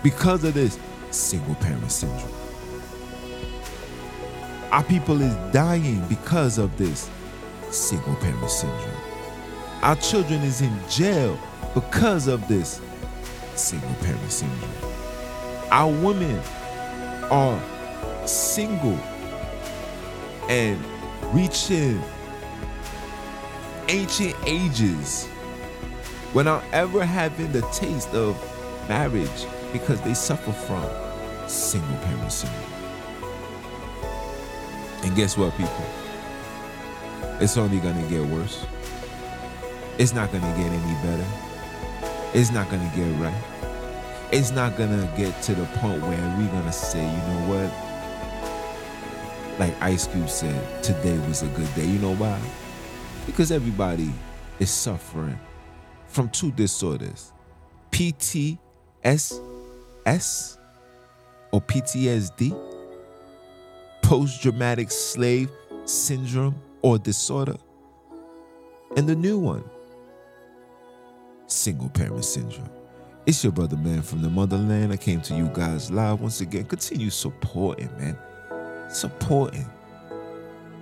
Because 0.02 0.44
of 0.44 0.54
this 0.54 0.78
single 1.10 1.54
parent 1.56 1.90
syndrome. 1.90 2.32
Our 4.70 4.84
people 4.84 5.20
is 5.22 5.34
dying 5.52 6.04
because 6.08 6.58
of 6.58 6.76
this 6.76 7.10
single 7.70 8.14
parent 8.16 8.50
syndrome. 8.50 9.00
Our 9.82 9.96
children 9.96 10.42
is 10.42 10.60
in 10.60 10.76
jail 10.88 11.38
because 11.74 12.28
of 12.28 12.46
this 12.48 12.80
single 13.54 13.94
parent 13.96 14.30
syndrome. 14.30 14.70
Our 15.70 15.90
women 15.90 16.40
are 17.30 17.60
single 18.26 18.98
and 20.48 20.82
reaching 21.32 22.02
ancient 23.88 24.34
ages 24.46 25.28
without 26.34 26.62
ever 26.72 27.04
having 27.04 27.52
the 27.52 27.62
taste 27.72 28.10
of 28.10 28.36
marriage 28.88 29.46
because 29.72 30.00
they 30.02 30.14
suffer 30.14 30.52
from 30.52 30.84
single 31.48 31.96
parent 31.98 32.32
syndrome. 32.32 32.72
And 35.02 35.14
guess 35.16 35.36
what, 35.36 35.56
people? 35.56 35.84
It's 37.40 37.56
only 37.56 37.78
gonna 37.78 38.02
get 38.08 38.24
worse. 38.26 38.66
It's 39.98 40.12
not 40.12 40.32
gonna 40.32 40.56
get 40.56 40.70
any 40.72 40.94
better. 41.02 41.26
It's 42.34 42.50
not 42.50 42.68
gonna 42.70 42.90
get 42.94 43.08
right. 43.20 43.42
It's 44.32 44.50
not 44.50 44.76
gonna 44.76 45.10
get 45.16 45.40
to 45.42 45.54
the 45.54 45.64
point 45.76 46.02
where 46.02 46.36
we're 46.36 46.52
gonna 46.52 46.72
say, 46.72 47.00
you 47.02 47.22
know 47.22 47.46
what? 47.48 47.72
Like 49.58 49.80
Ice 49.82 50.06
Cube 50.06 50.28
said, 50.28 50.82
today 50.82 51.18
was 51.26 51.42
a 51.42 51.48
good 51.48 51.74
day. 51.74 51.84
You 51.86 51.98
know 51.98 52.14
why? 52.14 52.38
Because 53.26 53.50
everybody 53.50 54.12
is 54.58 54.70
suffering 54.70 55.38
from 56.06 56.28
two 56.30 56.50
disorders 56.52 57.32
PTSS 60.08 60.56
or 61.52 61.60
PTSD, 61.60 62.56
post 64.02 64.42
traumatic 64.42 64.90
slave 64.90 65.50
syndrome 65.84 66.54
or 66.82 66.98
disorder, 66.98 67.56
and 68.96 69.08
the 69.08 69.14
new 69.14 69.38
one, 69.38 69.64
single 71.46 71.88
parent 71.90 72.24
syndrome. 72.24 72.70
It's 73.26 73.44
your 73.44 73.52
brother, 73.52 73.76
man, 73.76 74.00
from 74.00 74.22
the 74.22 74.30
motherland. 74.30 74.92
I 74.92 74.96
came 74.96 75.20
to 75.22 75.34
you 75.34 75.48
guys 75.48 75.90
live 75.90 76.20
once 76.20 76.40
again. 76.40 76.64
Continue 76.64 77.10
supporting, 77.10 77.90
man. 77.98 78.16
Supporting. 78.88 79.68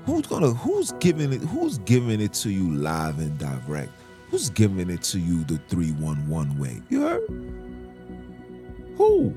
Who's 0.04 0.26
gonna 0.26 0.50
who's 0.50 0.92
giving 1.00 1.32
it 1.32 1.40
who's 1.40 1.78
giving 1.78 2.20
it 2.20 2.32
to 2.34 2.50
you 2.50 2.72
live 2.76 3.18
and 3.18 3.36
direct? 3.38 3.90
Who's 4.30 4.50
giving 4.50 4.90
it 4.90 5.02
to 5.04 5.18
you 5.18 5.42
the 5.44 5.58
311 5.68 6.58
way? 6.58 6.80
You 6.88 7.00
heard? 7.00 7.65
Who? 8.96 9.34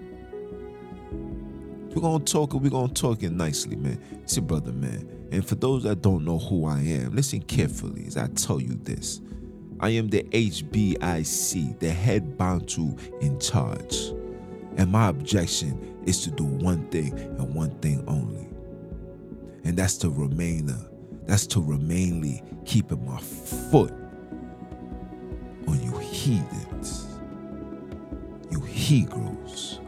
We're 1.93 2.01
gonna 2.01 2.23
talk 2.23 2.53
we're 2.53 2.69
gonna 2.69 2.93
talk 2.93 3.23
it 3.23 3.31
nicely, 3.31 3.75
man. 3.75 3.99
It's 4.23 4.35
your 4.35 4.45
brother, 4.45 4.71
man. 4.71 5.27
And 5.31 5.47
for 5.47 5.55
those 5.55 5.83
that 5.83 6.01
don't 6.01 6.25
know 6.25 6.39
who 6.39 6.65
I 6.65 6.79
am, 6.79 7.15
listen 7.15 7.41
carefully 7.41 8.05
as 8.07 8.17
I 8.17 8.27
tell 8.27 8.61
you 8.61 8.75
this. 8.75 9.21
I 9.79 9.89
am 9.91 10.09
the 10.09 10.23
HBIC, 10.23 11.79
the 11.79 11.89
head 11.89 12.37
Bantu 12.37 12.95
in 13.21 13.39
charge. 13.39 14.13
And 14.77 14.91
my 14.91 15.07
objection 15.07 16.03
is 16.05 16.23
to 16.23 16.31
do 16.31 16.43
one 16.43 16.87
thing 16.89 17.13
and 17.13 17.53
one 17.53 17.71
thing 17.79 18.03
only. 18.07 18.47
And 19.63 19.77
that's 19.77 19.97
to 19.99 20.09
remain, 20.09 20.69
uh, 20.69 20.89
that's 21.25 21.47
to 21.47 21.61
remainly 21.61 22.43
keeping 22.65 23.05
my 23.05 23.19
foot 23.19 23.93
on 25.67 25.81
you 25.81 25.97
heathens, 25.99 27.08
you 28.51 28.61
Hebrews, 28.61 29.79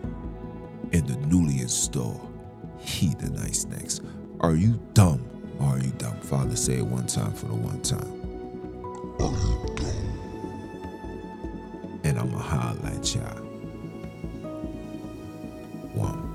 and 0.93 1.07
the 1.07 1.15
newly 1.27 1.61
installed 1.61 2.31
nice 3.51 3.61
snacks. 3.61 4.01
Are 4.39 4.55
you 4.55 4.79
dumb? 4.93 5.25
Or 5.59 5.67
are 5.67 5.79
you 5.79 5.91
dumb? 5.97 6.19
Father, 6.21 6.55
say 6.55 6.77
it 6.77 6.85
one 6.85 7.07
time 7.07 7.33
for 7.33 7.47
the 7.47 7.53
one 7.53 7.81
time. 7.81 8.21
Are 9.19 9.31
you 9.31 9.75
dumb? 9.75 10.07
And 12.03 12.17
I'ma 12.19 12.39
highlight 12.39 13.15
y'all. 13.15 13.37
One. 15.93 16.30